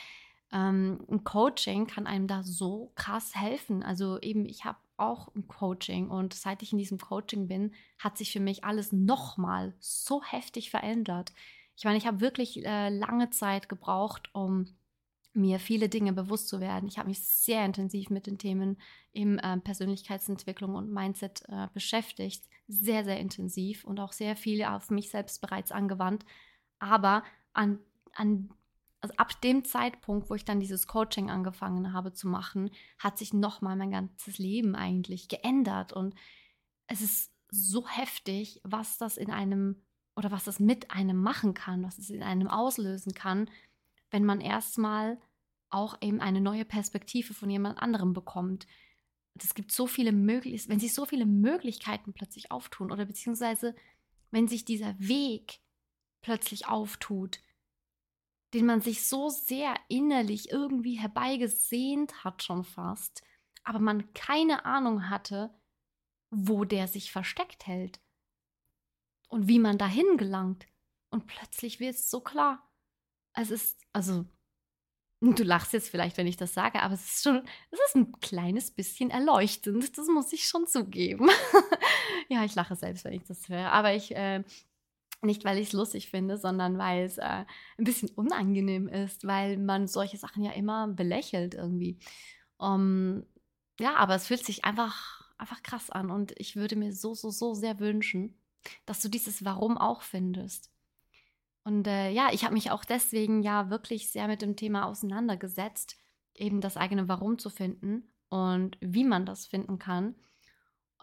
Ähm, 0.51 1.05
ein 1.09 1.23
Coaching 1.23 1.87
kann 1.87 2.07
einem 2.07 2.27
da 2.27 2.43
so 2.43 2.91
krass 2.95 3.35
helfen. 3.35 3.83
Also 3.83 4.19
eben, 4.19 4.45
ich 4.45 4.65
habe 4.65 4.77
auch 4.97 5.33
ein 5.35 5.47
Coaching 5.47 6.09
und 6.09 6.33
seit 6.33 6.61
ich 6.61 6.71
in 6.71 6.77
diesem 6.77 6.99
Coaching 6.99 7.47
bin, 7.47 7.73
hat 7.97 8.17
sich 8.17 8.31
für 8.31 8.39
mich 8.39 8.63
alles 8.63 8.91
nochmal 8.91 9.73
so 9.79 10.23
heftig 10.23 10.69
verändert. 10.69 11.31
Ich 11.77 11.85
meine, 11.85 11.97
ich 11.97 12.05
habe 12.05 12.19
wirklich 12.19 12.65
äh, 12.65 12.89
lange 12.89 13.29
Zeit 13.29 13.69
gebraucht, 13.69 14.29
um 14.33 14.67
mir 15.33 15.59
viele 15.59 15.89
Dinge 15.89 16.11
bewusst 16.11 16.49
zu 16.49 16.59
werden. 16.59 16.89
Ich 16.89 16.97
habe 16.97 17.07
mich 17.07 17.21
sehr 17.21 17.63
intensiv 17.63 18.09
mit 18.09 18.27
den 18.27 18.37
Themen 18.37 18.77
im 19.13 19.37
äh, 19.39 19.57
Persönlichkeitsentwicklung 19.57 20.75
und 20.75 20.91
Mindset 20.91 21.43
äh, 21.47 21.67
beschäftigt, 21.73 22.43
sehr, 22.67 23.03
sehr 23.03 23.19
intensiv 23.19 23.85
und 23.85 23.99
auch 23.99 24.11
sehr 24.11 24.35
viel 24.35 24.63
auf 24.65 24.89
mich 24.89 25.09
selbst 25.09 25.39
bereits 25.41 25.71
angewandt. 25.71 26.25
Aber 26.79 27.23
an, 27.53 27.79
an 28.13 28.49
also 29.01 29.15
ab 29.15 29.39
dem 29.41 29.63
Zeitpunkt, 29.63 30.29
wo 30.29 30.35
ich 30.35 30.45
dann 30.45 30.59
dieses 30.59 30.87
Coaching 30.87 31.29
angefangen 31.29 31.93
habe 31.93 32.11
zu 32.11 32.27
machen, 32.27 32.71
hat 32.97 33.17
sich 33.17 33.33
nochmal 33.33 33.75
mein 33.75 33.91
ganzes 33.91 34.37
Leben 34.37 34.75
eigentlich 34.75 35.29
geändert. 35.29 35.93
Und 35.93 36.15
es 36.87 37.01
ist 37.01 37.31
so 37.49 37.87
heftig, 37.87 38.59
was 38.63 38.97
das 38.97 39.17
in 39.17 39.31
einem 39.31 39.81
oder 40.15 40.31
was 40.31 40.43
das 40.43 40.59
mit 40.59 40.91
einem 40.91 41.21
machen 41.21 41.53
kann, 41.53 41.83
was 41.83 41.97
es 41.97 42.09
in 42.09 42.23
einem 42.23 42.49
auslösen 42.49 43.13
kann, 43.13 43.49
wenn 44.11 44.25
man 44.25 44.41
erstmal 44.41 45.17
auch 45.69 45.97
eben 46.01 46.19
eine 46.19 46.41
neue 46.41 46.65
Perspektive 46.65 47.33
von 47.33 47.49
jemand 47.49 47.81
anderem 47.81 48.11
bekommt. 48.11 48.67
Es 49.41 49.53
gibt 49.53 49.71
so 49.71 49.87
viele 49.87 50.11
Möglichkeiten, 50.11 50.71
wenn 50.71 50.79
sich 50.79 50.93
so 50.93 51.05
viele 51.05 51.25
Möglichkeiten 51.25 52.11
plötzlich 52.11 52.51
auftun 52.51 52.91
oder 52.91 53.05
beziehungsweise 53.05 53.75
wenn 54.31 54.49
sich 54.49 54.65
dieser 54.65 54.99
Weg 54.99 55.61
plötzlich 56.21 56.67
auftut, 56.67 57.39
den 58.53 58.65
man 58.65 58.81
sich 58.81 59.07
so 59.07 59.29
sehr 59.29 59.75
innerlich 59.87 60.51
irgendwie 60.51 60.95
herbeigesehnt 60.95 62.23
hat 62.23 62.43
schon 62.43 62.63
fast, 62.63 63.23
aber 63.63 63.79
man 63.79 64.13
keine 64.13 64.65
Ahnung 64.65 65.09
hatte, 65.09 65.53
wo 66.31 66.63
der 66.63 66.87
sich 66.87 67.11
versteckt 67.11 67.67
hält 67.67 67.99
und 69.29 69.47
wie 69.47 69.59
man 69.59 69.77
dahin 69.77 70.17
gelangt. 70.17 70.67
Und 71.11 71.27
plötzlich 71.27 71.79
wird 71.79 71.95
es 71.95 72.09
so 72.09 72.21
klar. 72.21 72.67
Es 73.33 73.51
ist, 73.51 73.79
also, 73.93 74.25
du 75.21 75.43
lachst 75.43 75.73
jetzt 75.73 75.89
vielleicht, 75.89 76.17
wenn 76.17 76.27
ich 76.27 76.37
das 76.37 76.53
sage, 76.53 76.81
aber 76.81 76.93
es 76.93 77.05
ist 77.05 77.23
schon, 77.23 77.47
es 77.71 77.79
ist 77.87 77.95
ein 77.95 78.11
kleines 78.19 78.71
bisschen 78.71 79.09
erleuchtend, 79.09 79.97
das 79.97 80.07
muss 80.07 80.33
ich 80.33 80.47
schon 80.47 80.67
zugeben. 80.67 81.29
ja, 82.29 82.43
ich 82.43 82.55
lache 82.55 82.75
selbst, 82.75 83.05
wenn 83.05 83.13
ich 83.13 83.23
das 83.23 83.47
höre, 83.49 83.71
aber 83.71 83.93
ich 83.93 84.15
äh, 84.15 84.43
nicht, 85.21 85.43
weil 85.43 85.57
ich 85.57 85.67
es 85.67 85.73
lustig 85.73 86.09
finde, 86.09 86.37
sondern 86.37 86.77
weil 86.77 87.03
es 87.03 87.17
äh, 87.17 87.45
ein 87.77 87.83
bisschen 87.83 88.09
unangenehm 88.09 88.87
ist, 88.87 89.25
weil 89.25 89.57
man 89.57 89.87
solche 89.87 90.17
Sachen 90.17 90.43
ja 90.43 90.51
immer 90.51 90.87
belächelt 90.87 91.55
irgendwie. 91.55 91.99
Um, 92.57 93.23
ja, 93.79 93.95
aber 93.95 94.15
es 94.15 94.27
fühlt 94.27 94.45
sich 94.45 94.65
einfach, 94.65 95.31
einfach 95.37 95.63
krass 95.63 95.89
an 95.89 96.11
und 96.11 96.33
ich 96.37 96.55
würde 96.55 96.75
mir 96.75 96.93
so, 96.93 97.13
so, 97.13 97.29
so 97.29 97.53
sehr 97.53 97.79
wünschen, 97.79 98.37
dass 98.85 99.01
du 99.01 99.09
dieses 99.09 99.45
Warum 99.45 99.77
auch 99.77 100.01
findest. 100.01 100.71
Und 101.63 101.87
äh, 101.87 102.11
ja, 102.11 102.29
ich 102.31 102.43
habe 102.43 102.53
mich 102.53 102.71
auch 102.71 102.85
deswegen 102.85 103.43
ja 103.43 103.69
wirklich 103.69 104.11
sehr 104.11 104.27
mit 104.27 104.41
dem 104.41 104.55
Thema 104.55 104.85
auseinandergesetzt, 104.85 105.97
eben 106.33 106.61
das 106.61 106.77
eigene 106.77 107.07
Warum 107.07 107.37
zu 107.37 107.49
finden 107.49 108.11
und 108.29 108.77
wie 108.81 109.03
man 109.03 109.25
das 109.25 109.45
finden 109.45 109.79
kann. 109.79 110.15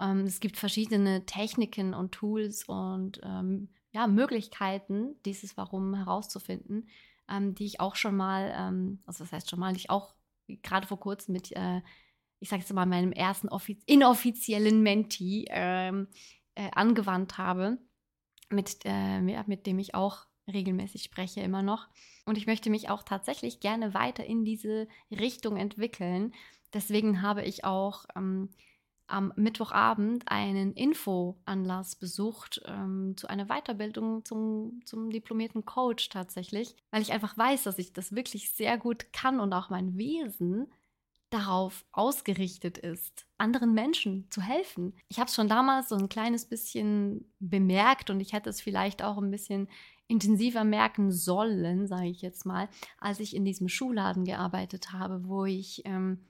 Ähm, 0.00 0.20
es 0.24 0.40
gibt 0.40 0.56
verschiedene 0.56 1.24
Techniken 1.26 1.94
und 1.94 2.12
Tools 2.12 2.64
und 2.64 3.20
ähm, 3.22 3.68
ja, 3.96 4.06
Möglichkeiten, 4.06 5.16
dieses 5.24 5.56
Warum 5.56 5.94
herauszufinden, 5.94 6.86
ähm, 7.30 7.54
die 7.54 7.64
ich 7.64 7.80
auch 7.80 7.96
schon 7.96 8.14
mal, 8.14 8.52
ähm, 8.54 8.98
also 9.06 9.24
was 9.24 9.32
heißt 9.32 9.48
schon 9.48 9.58
mal, 9.58 9.72
die 9.72 9.78
ich 9.78 9.90
auch 9.90 10.14
gerade 10.62 10.86
vor 10.86 11.00
kurzem 11.00 11.32
mit, 11.32 11.50
äh, 11.52 11.80
ich 12.38 12.50
sage 12.50 12.60
jetzt 12.60 12.72
mal, 12.74 12.84
meinem 12.84 13.12
ersten 13.12 13.48
inoffiziellen 13.86 14.82
Menti 14.82 15.46
ähm, 15.48 16.08
äh, 16.56 16.68
angewandt 16.74 17.38
habe, 17.38 17.78
mit, 18.50 18.80
äh, 18.84 19.22
mit 19.22 19.66
dem 19.66 19.78
ich 19.78 19.94
auch 19.94 20.26
regelmäßig 20.46 21.02
spreche 21.02 21.40
immer 21.40 21.62
noch. 21.62 21.88
Und 22.26 22.36
ich 22.36 22.46
möchte 22.46 22.68
mich 22.68 22.90
auch 22.90 23.02
tatsächlich 23.02 23.60
gerne 23.60 23.94
weiter 23.94 24.26
in 24.26 24.44
diese 24.44 24.88
Richtung 25.10 25.56
entwickeln. 25.56 26.34
Deswegen 26.74 27.22
habe 27.22 27.44
ich 27.44 27.64
auch 27.64 28.04
ähm, 28.14 28.50
am 29.08 29.32
Mittwochabend 29.36 30.24
einen 30.26 30.72
Infoanlass 30.72 31.96
besucht 31.96 32.60
ähm, 32.66 33.14
zu 33.16 33.28
einer 33.28 33.46
Weiterbildung 33.46 34.24
zum, 34.24 34.80
zum 34.84 35.10
diplomierten 35.10 35.64
Coach 35.64 36.08
tatsächlich, 36.08 36.74
weil 36.90 37.02
ich 37.02 37.12
einfach 37.12 37.36
weiß, 37.38 37.64
dass 37.64 37.78
ich 37.78 37.92
das 37.92 38.14
wirklich 38.14 38.52
sehr 38.52 38.78
gut 38.78 39.12
kann 39.12 39.40
und 39.40 39.52
auch 39.52 39.70
mein 39.70 39.96
Wesen 39.96 40.66
darauf 41.30 41.84
ausgerichtet 41.92 42.78
ist, 42.78 43.26
anderen 43.36 43.74
Menschen 43.74 44.30
zu 44.30 44.40
helfen. 44.40 44.94
Ich 45.08 45.18
habe 45.18 45.28
es 45.28 45.34
schon 45.34 45.48
damals 45.48 45.88
so 45.88 45.96
ein 45.96 46.08
kleines 46.08 46.46
bisschen 46.46 47.32
bemerkt 47.40 48.10
und 48.10 48.20
ich 48.20 48.32
hätte 48.32 48.48
es 48.48 48.60
vielleicht 48.60 49.02
auch 49.02 49.18
ein 49.18 49.30
bisschen 49.30 49.68
intensiver 50.08 50.62
merken 50.62 51.10
sollen, 51.10 51.88
sage 51.88 52.06
ich 52.08 52.22
jetzt 52.22 52.46
mal, 52.46 52.68
als 52.98 53.18
ich 53.18 53.34
in 53.34 53.44
diesem 53.44 53.68
Schuhladen 53.68 54.24
gearbeitet 54.24 54.92
habe, 54.92 55.26
wo 55.26 55.44
ich 55.44 55.82
ähm, 55.84 56.24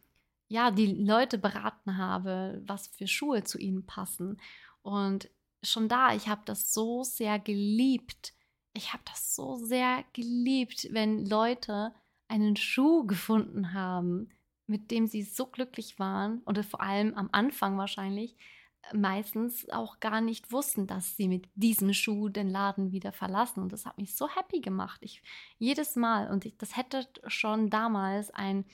ja, 0.49 0.71
die 0.71 0.87
Leute 0.87 1.39
beraten 1.39 1.97
habe, 1.97 2.63
was 2.67 2.89
für 2.89 3.07
Schuhe 3.07 3.45
zu 3.45 3.59
ihnen 3.59 3.87
passen. 3.87 4.41
Und 4.83 5.29
schon 5.63 5.89
da, 5.89 6.15
ich 6.15 6.29
habe 6.29 6.43
das 6.45 6.73
so 6.73 7.03
sehr 7.03 7.39
geliebt. 7.39 8.35
Ich 8.73 8.93
habe 8.93 9.03
das 9.07 9.35
so 9.35 9.57
sehr 9.57 10.05
geliebt, 10.13 10.89
wenn 10.93 11.27
Leute 11.27 11.93
einen 12.29 12.57
Schuh 12.57 13.07
gefunden 13.07 13.73
haben, 13.73 14.31
mit 14.67 14.91
dem 14.91 15.07
sie 15.07 15.23
so 15.23 15.47
glücklich 15.47 15.99
waren 15.99 16.41
und 16.41 16.65
vor 16.65 16.81
allem 16.81 17.15
am 17.15 17.29
Anfang 17.33 17.79
wahrscheinlich 17.79 18.37
äh, 18.83 18.97
meistens 18.97 19.69
auch 19.71 20.01
gar 20.01 20.21
nicht 20.21 20.53
wussten, 20.53 20.87
dass 20.87 21.17
sie 21.17 21.29
mit 21.29 21.49
diesem 21.55 21.93
Schuh 21.93 22.29
den 22.29 22.51
Laden 22.51 22.91
wieder 22.91 23.13
verlassen. 23.13 23.61
Und 23.63 23.73
das 23.73 23.87
hat 23.87 23.99
mich 23.99 24.17
so 24.17 24.29
happy 24.29 24.61
gemacht. 24.61 25.01
Ich 25.03 25.23
jedes 25.59 25.95
Mal 25.97 26.31
und 26.31 26.45
ich, 26.45 26.57
das 26.59 26.77
hätte 26.77 27.09
schon 27.29 27.71
damals 27.71 28.31
ein 28.33 28.65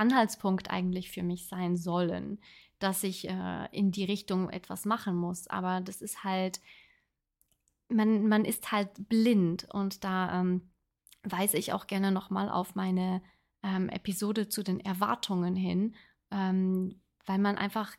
Anhaltspunkt 0.00 0.70
eigentlich 0.70 1.10
für 1.10 1.22
mich 1.22 1.46
sein 1.46 1.76
sollen, 1.76 2.40
dass 2.78 3.04
ich 3.04 3.28
äh, 3.28 3.68
in 3.70 3.92
die 3.92 4.04
Richtung 4.04 4.50
etwas 4.50 4.86
machen 4.86 5.14
muss. 5.14 5.46
Aber 5.46 5.80
das 5.80 6.00
ist 6.00 6.24
halt, 6.24 6.60
man, 7.88 8.26
man 8.26 8.44
ist 8.44 8.72
halt 8.72 9.08
blind 9.08 9.68
und 9.70 10.02
da 10.02 10.40
ähm, 10.40 10.70
weise 11.22 11.58
ich 11.58 11.72
auch 11.72 11.86
gerne 11.86 12.10
nochmal 12.10 12.48
auf 12.48 12.74
meine 12.74 13.22
ähm, 13.62 13.88
Episode 13.90 14.48
zu 14.48 14.62
den 14.62 14.80
Erwartungen 14.80 15.54
hin, 15.54 15.94
ähm, 16.30 17.00
weil 17.26 17.38
man 17.38 17.58
einfach 17.58 17.94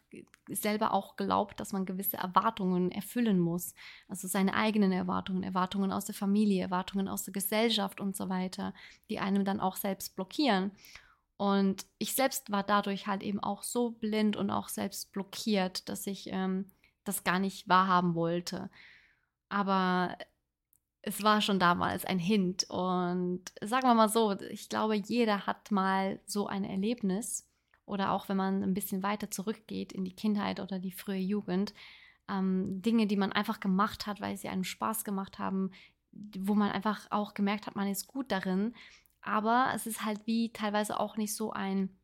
selber 0.50 0.94
auch 0.94 1.16
glaubt, 1.16 1.60
dass 1.60 1.72
man 1.72 1.86
gewisse 1.86 2.18
Erwartungen 2.18 2.92
erfüllen 2.92 3.40
muss. 3.40 3.76
Also 4.08 4.28
seine 4.28 4.56
eigenen 4.56 4.92
Erwartungen, 4.92 5.44
Erwartungen 5.44 5.92
aus 5.92 6.06
der 6.06 6.16
Familie, 6.16 6.64
Erwartungen 6.64 7.08
aus 7.08 7.24
der 7.24 7.34
Gesellschaft 7.34 8.02
und 8.02 8.16
so 8.16 8.28
weiter, 8.28 8.74
die 9.10 9.20
einem 9.20 9.46
dann 9.46 9.60
auch 9.60 9.76
selbst 9.76 10.16
blockieren. 10.16 10.72
Und 11.42 11.88
ich 11.98 12.14
selbst 12.14 12.52
war 12.52 12.62
dadurch 12.62 13.08
halt 13.08 13.24
eben 13.24 13.40
auch 13.40 13.64
so 13.64 13.90
blind 13.90 14.36
und 14.36 14.52
auch 14.52 14.70
selbst 14.70 15.12
blockiert, 15.12 15.90
dass 15.90 16.06
ich 16.06 16.28
ähm, 16.28 16.70
das 17.04 17.24
gar 17.24 17.40
nicht 17.40 17.68
wahrhaben 17.68 18.14
wollte. 18.14 18.70
Aber 19.50 20.16
es 21.02 21.24
war 21.24 21.42
schon 21.42 21.58
damals 21.58 22.06
ein 22.06 22.20
Hint. 22.20 22.70
Und 22.70 23.42
sagen 23.60 23.88
wir 23.88 23.96
mal 23.96 24.08
so, 24.08 24.40
ich 24.40 24.70
glaube, 24.70 24.94
jeder 24.94 25.48
hat 25.48 25.72
mal 25.72 26.20
so 26.28 26.46
ein 26.46 26.64
Erlebnis. 26.64 27.50
Oder 27.88 28.12
auch 28.12 28.30
wenn 28.30 28.38
man 28.38 28.62
ein 28.62 28.76
bisschen 28.76 29.02
weiter 29.02 29.32
zurückgeht 29.32 29.94
in 29.94 30.06
die 30.06 30.16
Kindheit 30.16 30.60
oder 30.60 30.78
die 30.78 30.92
frühe 30.92 31.18
Jugend. 31.18 31.74
Ähm, 32.30 32.84
Dinge, 32.84 33.08
die 33.08 33.18
man 33.18 33.32
einfach 33.32 33.60
gemacht 33.60 34.06
hat, 34.06 34.22
weil 34.22 34.38
sie 34.38 34.48
einem 34.48 34.64
Spaß 34.64 35.04
gemacht 35.04 35.40
haben, 35.40 35.72
wo 36.12 36.54
man 36.54 36.70
einfach 36.70 37.08
auch 37.10 37.34
gemerkt 37.34 37.66
hat, 37.66 37.76
man 37.76 37.88
ist 37.88 38.06
gut 38.06 38.32
darin 38.32 38.76
aber 39.22 39.72
es 39.76 39.86
ist 39.86 40.04
halt 40.04 40.26
wie 40.26 40.52
teilweise 40.52 41.00
auch 41.00 41.18
nicht 41.18 41.36
so 41.36 41.52
ein, 41.52 41.96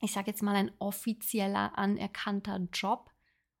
ich 0.00 0.12
sage 0.12 0.30
jetzt 0.30 0.42
mal, 0.42 0.54
ein 0.54 0.72
offizieller, 0.78 1.78
anerkannter 1.78 2.60
Job. 2.72 3.10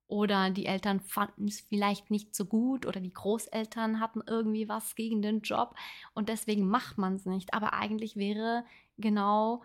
Oder 0.06 0.50
die 0.50 0.66
Eltern 0.66 1.00
fanden 1.00 1.48
es 1.48 1.62
vielleicht 1.62 2.10
nicht 2.10 2.34
so 2.34 2.44
gut 2.44 2.84
oder 2.84 3.00
die 3.00 3.12
Großeltern 3.12 4.00
hatten 4.00 4.20
irgendwie 4.26 4.68
was 4.68 4.94
gegen 4.96 5.22
den 5.22 5.40
Job 5.40 5.74
und 6.12 6.28
deswegen 6.28 6.68
macht 6.68 6.98
man 6.98 7.16
es 7.16 7.24
nicht. 7.24 7.54
Aber 7.54 7.72
eigentlich 7.72 8.14
wäre 8.14 8.66
genau 8.98 9.62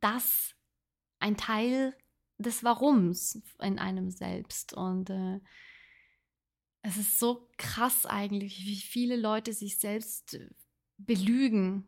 das 0.00 0.56
ein 1.20 1.36
Teil 1.36 1.94
des 2.38 2.64
Warums 2.64 3.40
in 3.60 3.78
einem 3.78 4.10
selbst. 4.10 4.72
Und 4.72 5.10
äh, 5.10 5.40
es 6.82 6.96
ist 6.96 7.18
so 7.18 7.48
krass 7.56 8.06
eigentlich, 8.06 8.64
wie 8.64 8.76
viele 8.76 9.16
Leute 9.16 9.52
sich 9.52 9.78
selbst 9.78 10.38
belügen, 10.96 11.86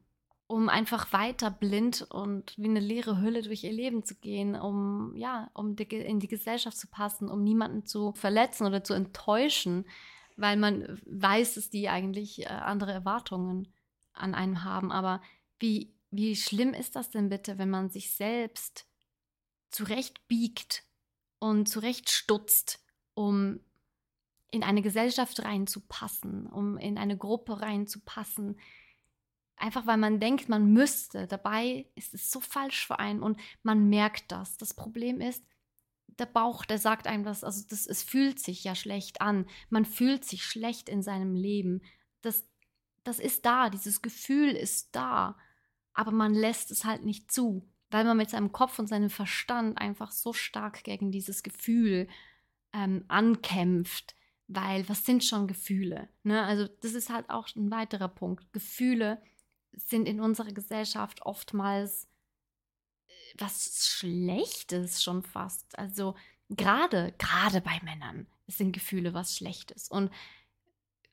um 0.52 0.68
einfach 0.68 1.14
weiter 1.14 1.50
blind 1.50 2.02
und 2.02 2.52
wie 2.58 2.68
eine 2.68 2.78
leere 2.78 3.22
Hülle 3.22 3.40
durch 3.40 3.64
ihr 3.64 3.72
Leben 3.72 4.04
zu 4.04 4.14
gehen, 4.16 4.54
um 4.54 5.16
ja, 5.16 5.50
um 5.54 5.76
die, 5.76 5.84
in 5.84 6.20
die 6.20 6.28
Gesellschaft 6.28 6.76
zu 6.76 6.88
passen, 6.88 7.30
um 7.30 7.42
niemanden 7.42 7.86
zu 7.86 8.12
verletzen 8.12 8.66
oder 8.66 8.84
zu 8.84 8.92
enttäuschen, 8.92 9.86
weil 10.36 10.58
man 10.58 11.00
weiß, 11.06 11.54
dass 11.54 11.70
die 11.70 11.88
eigentlich 11.88 12.42
äh, 12.42 12.48
andere 12.48 12.92
Erwartungen 12.92 13.72
an 14.12 14.34
einen 14.34 14.62
haben. 14.62 14.92
Aber 14.92 15.22
wie, 15.58 15.94
wie 16.10 16.36
schlimm 16.36 16.74
ist 16.74 16.96
das 16.96 17.08
denn 17.08 17.30
bitte, 17.30 17.56
wenn 17.56 17.70
man 17.70 17.88
sich 17.88 18.10
selbst 18.10 18.86
zurechtbiegt 19.70 20.84
und 21.38 21.66
zurechtstutzt, 21.66 22.84
um 23.14 23.58
in 24.50 24.62
eine 24.62 24.82
Gesellschaft 24.82 25.42
reinzupassen, 25.42 26.46
um 26.46 26.76
in 26.76 26.98
eine 26.98 27.16
Gruppe 27.16 27.62
reinzupassen. 27.62 28.58
Einfach 29.62 29.86
weil 29.86 29.96
man 29.96 30.20
denkt, 30.20 30.48
man 30.48 30.72
müsste. 30.72 31.26
Dabei 31.26 31.86
ist 31.94 32.14
es 32.14 32.30
so 32.30 32.40
falsch 32.40 32.86
für 32.86 32.98
einen 32.98 33.22
und 33.22 33.38
man 33.62 33.88
merkt 33.88 34.32
das. 34.32 34.56
Das 34.56 34.74
Problem 34.74 35.20
ist, 35.20 35.44
der 36.18 36.26
Bauch, 36.26 36.64
der 36.64 36.78
sagt 36.78 37.06
einem 37.06 37.24
das, 37.24 37.44
also 37.44 37.64
das, 37.68 37.86
es 37.86 38.02
fühlt 38.02 38.38
sich 38.38 38.64
ja 38.64 38.74
schlecht 38.74 39.20
an. 39.20 39.46
Man 39.70 39.84
fühlt 39.84 40.24
sich 40.24 40.44
schlecht 40.44 40.88
in 40.88 41.02
seinem 41.02 41.34
Leben. 41.34 41.80
Das, 42.20 42.44
das 43.04 43.18
ist 43.18 43.46
da, 43.46 43.70
dieses 43.70 44.02
Gefühl 44.02 44.50
ist 44.50 44.94
da. 44.94 45.36
Aber 45.94 46.10
man 46.10 46.34
lässt 46.34 46.70
es 46.70 46.84
halt 46.84 47.04
nicht 47.04 47.30
zu 47.30 47.72
weil 47.92 48.04
man 48.04 48.16
mit 48.16 48.30
seinem 48.30 48.52
Kopf 48.52 48.78
und 48.78 48.88
seinem 48.88 49.10
Verstand 49.10 49.78
einfach 49.78 50.10
so 50.10 50.32
stark 50.32 50.82
gegen 50.82 51.12
dieses 51.12 51.42
Gefühl 51.42 52.08
ähm, 52.72 53.04
ankämpft. 53.08 54.16
Weil 54.48 54.88
was 54.88 55.04
sind 55.04 55.24
schon 55.24 55.46
Gefühle? 55.46 56.08
Ne? 56.24 56.42
Also 56.42 56.66
das 56.80 56.94
ist 56.94 57.10
halt 57.10 57.30
auch 57.30 57.48
ein 57.54 57.70
weiterer 57.70 58.08
Punkt. 58.08 58.52
Gefühle 58.52 59.22
sind 59.72 60.06
in 60.06 60.20
unserer 60.20 60.52
Gesellschaft 60.52 61.22
oftmals 61.22 62.08
äh, 63.06 63.12
was 63.38 63.86
Schlechtes 63.86 65.02
schon 65.02 65.22
fast. 65.22 65.78
Also 65.78 66.14
gerade, 66.48 67.14
gerade 67.18 67.60
bei 67.60 67.80
Männern 67.82 68.26
sind 68.46 68.72
Gefühle 68.72 69.14
was 69.14 69.36
Schlechtes. 69.36 69.88
Und 69.88 70.10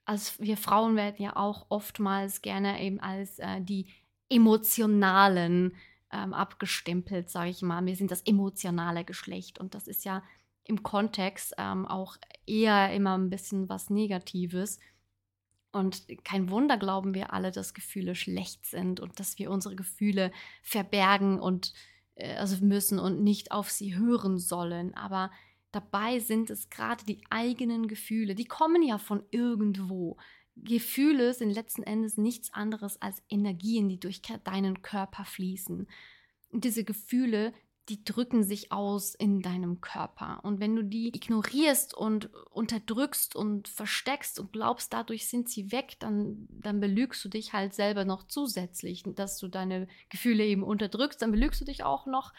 als 0.06 0.39
wir 0.39 0.58
Frauen 0.58 0.95
werden 0.95 1.22
ja 1.24 1.36
auch 1.36 1.67
oftmals 1.69 2.41
gerne 2.41 2.82
eben 2.82 3.00
als 3.00 3.39
äh, 3.39 3.62
die 3.62 3.88
emotionalen 4.30 5.76
ähm, 6.12 6.34
abgestempelt, 6.34 7.30
sage 7.30 7.52
ich 7.52 7.62
mal. 7.62 7.86
Wir 7.86 7.95
sind 7.95 8.12
das 8.12 8.22
emotionale 8.22 9.04
Geschlecht 9.06 9.60
und 9.60 9.76
das 9.76 9.88
ist 9.88 10.06
ja 10.06 10.24
im 10.63 10.84
Kontext 10.84 11.56
ähm, 11.58 11.86
auch 11.86 12.17
eher 12.45 12.93
immer 12.93 13.17
ein 13.17 13.30
bisschen 13.30 13.69
was 13.69 13.89
Negatives. 13.89 14.80
Und 15.71 16.08
kein 16.23 16.49
Wunder 16.49 16.77
glauben 16.77 17.13
wir 17.13 17.32
alle, 17.32 17.51
dass 17.51 17.73
Gefühle 17.73 18.15
schlecht 18.15 18.65
sind 18.65 18.99
und 18.99 19.19
dass 19.19 19.38
wir 19.38 19.51
unsere 19.51 19.75
Gefühle 19.75 20.32
verbergen 20.63 21.39
und 21.39 21.73
äh, 22.15 22.36
also 22.36 22.63
müssen 22.65 22.99
und 22.99 23.23
nicht 23.23 23.51
auf 23.51 23.69
sie 23.69 23.95
hören 23.95 24.39
sollen. 24.39 24.95
Aber 24.95 25.32
dabei 25.71 26.19
sind 26.19 26.49
es 26.49 26.69
gerade 26.69 27.05
die 27.05 27.21
eigenen 27.29 27.88
Gefühle, 27.88 28.34
die 28.34 28.45
kommen 28.45 28.82
ja 28.82 28.97
von 28.97 29.23
irgendwo. 29.29 30.17
Gefühle 30.55 31.34
sind 31.34 31.51
letzten 31.51 31.84
Endes 31.84 32.17
nichts 32.17 32.53
anderes 32.53 33.01
als 33.01 33.21
Energien, 33.29 33.89
die 33.89 33.99
durch 33.99 34.21
deinen 34.43 34.82
Körper 34.82 35.23
fließen. 35.23 35.88
Und 36.51 36.65
diese 36.65 36.84
Gefühle, 36.84 37.53
die 37.89 38.04
drücken 38.04 38.43
sich 38.43 38.71
aus 38.71 39.15
in 39.15 39.41
deinem 39.41 39.82
Körper. 39.82 40.39
Und 40.43 40.60
wenn 40.60 40.75
du 40.75 40.84
die 40.84 41.08
ignorierst 41.15 41.95
und 41.95 42.30
unterdrückst 42.52 43.36
und 43.36 43.67
versteckst 43.67 44.39
und 44.39 44.54
glaubst, 44.54 44.93
dadurch 44.93 45.28
sind 45.28 45.49
sie 45.49 45.71
weg, 45.71 45.95
dann, 45.99 46.47
dann 46.49 46.80
belügst 46.80 47.23
du 47.25 47.30
dich 47.30 47.54
halt 47.54 47.73
selber 47.73 48.06
noch 48.06 48.28
zusätzlich, 48.28 49.04
dass 49.06 49.39
du 49.39 49.47
deine 49.47 49.88
Gefühle 50.10 50.45
eben 50.45 50.63
unterdrückst, 50.63 51.21
dann 51.21 51.32
belügst 51.32 51.62
du 51.62 51.65
dich 51.65 51.84
auch 51.84 52.06
noch. 52.06 52.32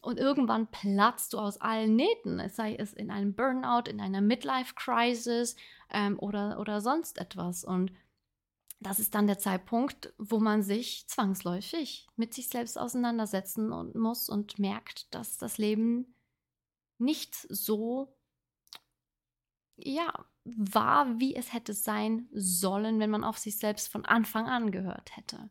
Und 0.00 0.18
irgendwann 0.18 0.68
platzt 0.68 1.32
du 1.32 1.38
aus 1.38 1.60
allen 1.60 1.96
Nähten, 1.96 2.38
es 2.40 2.56
sei 2.56 2.74
es 2.74 2.92
in 2.92 3.10
einem 3.10 3.34
Burnout, 3.34 3.90
in 3.90 4.00
einer 4.00 4.20
Midlife-Crisis 4.20 5.56
ähm, 5.90 6.18
oder, 6.18 6.58
oder 6.60 6.80
sonst 6.80 7.18
etwas. 7.18 7.64
Und 7.64 7.92
das 8.80 9.00
ist 9.00 9.14
dann 9.14 9.26
der 9.26 9.38
Zeitpunkt, 9.38 10.12
wo 10.18 10.38
man 10.38 10.62
sich 10.62 11.06
zwangsläufig 11.08 12.06
mit 12.16 12.32
sich 12.32 12.48
selbst 12.48 12.78
auseinandersetzen 12.78 13.72
und 13.72 13.94
muss 13.96 14.28
und 14.28 14.58
merkt, 14.58 15.12
dass 15.14 15.36
das 15.36 15.58
Leben 15.58 16.14
nicht 16.98 17.34
so 17.34 18.16
ja 19.76 20.12
war, 20.44 21.18
wie 21.20 21.34
es 21.34 21.52
hätte 21.52 21.74
sein 21.74 22.28
sollen, 22.32 23.00
wenn 23.00 23.10
man 23.10 23.24
auf 23.24 23.38
sich 23.38 23.58
selbst 23.58 23.88
von 23.88 24.04
Anfang 24.04 24.46
an 24.46 24.70
gehört 24.70 25.16
hätte. 25.16 25.50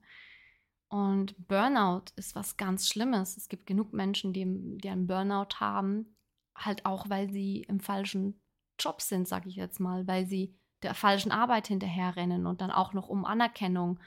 Und 0.90 1.36
Burnout 1.48 2.06
ist 2.16 2.34
was 2.36 2.58
ganz 2.58 2.88
Schlimmes. 2.88 3.36
Es 3.36 3.50
gibt 3.50 3.66
genug 3.66 3.94
Menschen, 3.94 4.32
die, 4.34 4.46
die 4.78 4.90
einen 4.90 5.08
Burnout 5.08 5.56
haben, 5.60 6.16
halt 6.56 6.86
auch, 6.86 7.10
weil 7.10 7.30
sie 7.30 7.64
im 7.68 7.80
falschen 7.80 8.42
Job 8.80 9.02
sind, 9.02 9.28
sage 9.28 9.50
ich 9.50 9.56
jetzt 9.56 9.80
mal, 9.80 10.08
weil 10.08 10.26
sie 10.28 10.58
der 10.84 10.94
falschen 10.94 11.32
Arbeit 11.32 11.68
hinterherrennen 11.68 12.46
und 12.46 12.62
dann 12.62 12.72
auch 12.72 12.94
noch 12.94 13.10
um 13.10 13.26
Anerkennung 13.26 14.00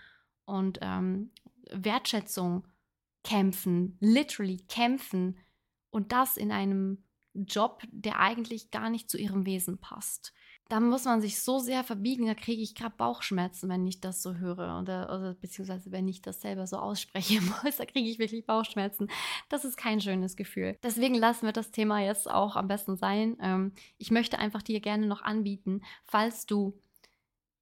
und 0.44 0.78
ähm, 0.82 1.32
Wertschätzung 1.70 2.66
kämpfen, 3.24 3.96
literally 4.00 4.58
kämpfen 4.68 5.38
und 5.90 6.12
das 6.12 6.36
in 6.36 6.52
einem 6.52 7.04
Job, 7.34 7.82
der 7.90 8.18
eigentlich 8.18 8.70
gar 8.70 8.90
nicht 8.90 9.10
zu 9.10 9.18
ihrem 9.18 9.46
Wesen 9.46 9.78
passt 9.78 10.32
da 10.70 10.78
muss 10.78 11.04
man 11.04 11.20
sich 11.20 11.42
so 11.42 11.58
sehr 11.58 11.82
verbiegen, 11.82 12.26
da 12.26 12.34
kriege 12.34 12.62
ich 12.62 12.76
gerade 12.76 12.94
Bauchschmerzen, 12.96 13.68
wenn 13.68 13.84
ich 13.88 14.00
das 14.00 14.22
so 14.22 14.36
höre 14.36 14.78
oder, 14.80 15.12
oder 15.12 15.34
beziehungsweise 15.34 15.90
wenn 15.90 16.06
ich 16.06 16.22
das 16.22 16.40
selber 16.40 16.64
so 16.68 16.76
aussprechen 16.76 17.44
muss, 17.64 17.76
da 17.76 17.84
kriege 17.84 18.08
ich 18.08 18.20
wirklich 18.20 18.46
Bauchschmerzen. 18.46 19.08
Das 19.48 19.64
ist 19.64 19.76
kein 19.76 20.00
schönes 20.00 20.36
Gefühl. 20.36 20.76
Deswegen 20.84 21.16
lassen 21.16 21.44
wir 21.44 21.52
das 21.52 21.72
Thema 21.72 22.00
jetzt 22.00 22.30
auch 22.30 22.54
am 22.54 22.68
besten 22.68 22.96
sein. 22.96 23.36
Ähm, 23.42 23.72
ich 23.98 24.12
möchte 24.12 24.38
einfach 24.38 24.62
dir 24.62 24.78
gerne 24.78 25.08
noch 25.08 25.22
anbieten, 25.22 25.82
falls 26.04 26.46
du 26.46 26.80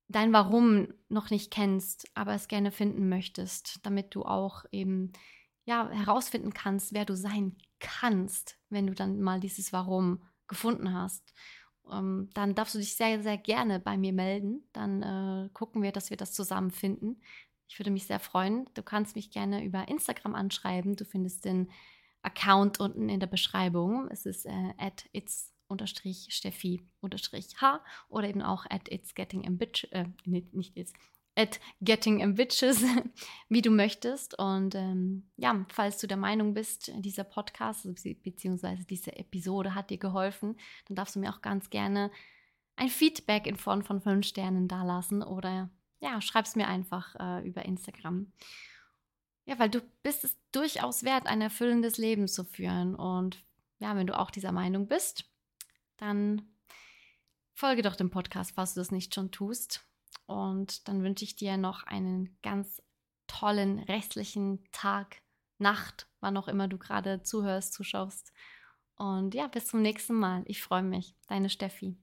dein 0.08 0.34
Warum 0.34 0.88
noch 1.08 1.30
nicht 1.30 1.50
kennst, 1.50 2.10
aber 2.14 2.34
es 2.34 2.46
gerne 2.46 2.70
finden 2.70 3.08
möchtest, 3.08 3.86
damit 3.86 4.14
du 4.14 4.24
auch 4.24 4.66
eben 4.70 5.12
ja 5.64 5.88
herausfinden 5.88 6.52
kannst, 6.52 6.92
wer 6.92 7.06
du 7.06 7.16
sein 7.16 7.56
kannst, 7.80 8.58
wenn 8.68 8.86
du 8.86 8.94
dann 8.94 9.18
mal 9.22 9.40
dieses 9.40 9.72
Warum 9.72 10.22
gefunden 10.46 10.92
hast 10.92 11.32
ähm, 11.92 12.30
dann 12.34 12.54
darfst 12.54 12.74
du 12.74 12.78
dich 12.78 12.96
sehr, 12.96 13.22
sehr 13.22 13.38
gerne 13.38 13.80
bei 13.80 13.96
mir 13.96 14.12
melden. 14.12 14.62
Dann 14.72 15.02
äh, 15.02 15.48
gucken 15.52 15.82
wir, 15.82 15.92
dass 15.92 16.10
wir 16.10 16.16
das 16.16 16.32
zusammen 16.32 16.70
finden. 16.70 17.20
Ich 17.68 17.78
würde 17.78 17.90
mich 17.90 18.06
sehr 18.06 18.20
freuen. 18.20 18.68
Du 18.74 18.82
kannst 18.82 19.14
mich 19.14 19.30
gerne 19.30 19.64
über 19.64 19.88
Instagram 19.88 20.34
anschreiben. 20.34 20.96
Du 20.96 21.04
findest 21.04 21.44
den 21.44 21.70
Account 22.22 22.80
unten 22.80 23.08
in 23.08 23.20
der 23.20 23.26
Beschreibung. 23.26 24.08
Es 24.10 24.26
ist 24.26 24.46
äh, 24.46 24.72
at 24.78 25.08
its 25.12 25.54
Steffi 25.84 26.82
H 27.60 27.84
oder 28.08 28.28
eben 28.28 28.42
auch 28.42 28.64
at 28.70 28.90
it's 28.90 29.14
getting 29.14 29.46
ambitious, 29.46 29.90
äh, 29.92 30.06
nicht 30.24 30.76
it's, 30.76 30.92
at 31.38 31.60
Getting 31.80 32.20
Ambitious, 32.22 32.82
wie 33.48 33.62
du 33.62 33.70
möchtest. 33.70 34.36
Und 34.38 34.74
ähm, 34.74 35.30
ja, 35.36 35.64
falls 35.68 35.98
du 35.98 36.08
der 36.08 36.16
Meinung 36.16 36.52
bist, 36.52 36.90
dieser 36.96 37.24
Podcast 37.24 37.88
bzw. 38.02 38.84
diese 38.90 39.16
Episode 39.16 39.74
hat 39.74 39.90
dir 39.90 39.98
geholfen, 39.98 40.56
dann 40.86 40.96
darfst 40.96 41.14
du 41.14 41.20
mir 41.20 41.32
auch 41.32 41.40
ganz 41.40 41.70
gerne 41.70 42.10
ein 42.74 42.88
Feedback 42.88 43.46
in 43.46 43.56
Form 43.56 43.84
von 43.84 44.00
fünf 44.00 44.26
Sternen 44.26 44.66
dalassen 44.66 45.22
oder 45.22 45.70
ja, 46.00 46.20
schreib 46.20 46.44
es 46.44 46.56
mir 46.56 46.66
einfach 46.66 47.14
äh, 47.18 47.46
über 47.46 47.64
Instagram. 47.64 48.32
Ja, 49.46 49.58
weil 49.58 49.70
du 49.70 49.80
bist 50.02 50.24
es 50.24 50.36
durchaus 50.52 51.04
wert, 51.04 51.26
ein 51.26 51.40
erfüllendes 51.40 51.98
Leben 51.98 52.28
zu 52.28 52.44
führen. 52.44 52.94
Und 52.94 53.44
ja, 53.78 53.96
wenn 53.96 54.06
du 54.06 54.18
auch 54.18 54.30
dieser 54.30 54.52
Meinung 54.52 54.88
bist, 54.88 55.24
dann 55.96 56.42
folge 57.54 57.82
doch 57.82 57.96
dem 57.96 58.10
Podcast, 58.10 58.52
falls 58.54 58.74
du 58.74 58.80
das 58.80 58.90
nicht 58.90 59.14
schon 59.14 59.30
tust. 59.30 59.87
Und 60.28 60.86
dann 60.88 61.02
wünsche 61.02 61.24
ich 61.24 61.36
dir 61.36 61.56
noch 61.56 61.84
einen 61.84 62.36
ganz 62.42 62.82
tollen 63.26 63.78
restlichen 63.78 64.62
Tag, 64.72 65.22
Nacht, 65.56 66.06
wann 66.20 66.36
auch 66.36 66.48
immer 66.48 66.68
du 66.68 66.78
gerade 66.78 67.22
zuhörst, 67.22 67.72
zuschaust. 67.72 68.32
Und 68.96 69.34
ja, 69.34 69.46
bis 69.46 69.66
zum 69.66 69.80
nächsten 69.80 70.14
Mal. 70.14 70.42
Ich 70.44 70.62
freue 70.62 70.82
mich. 70.82 71.16
Deine 71.28 71.48
Steffi. 71.48 71.96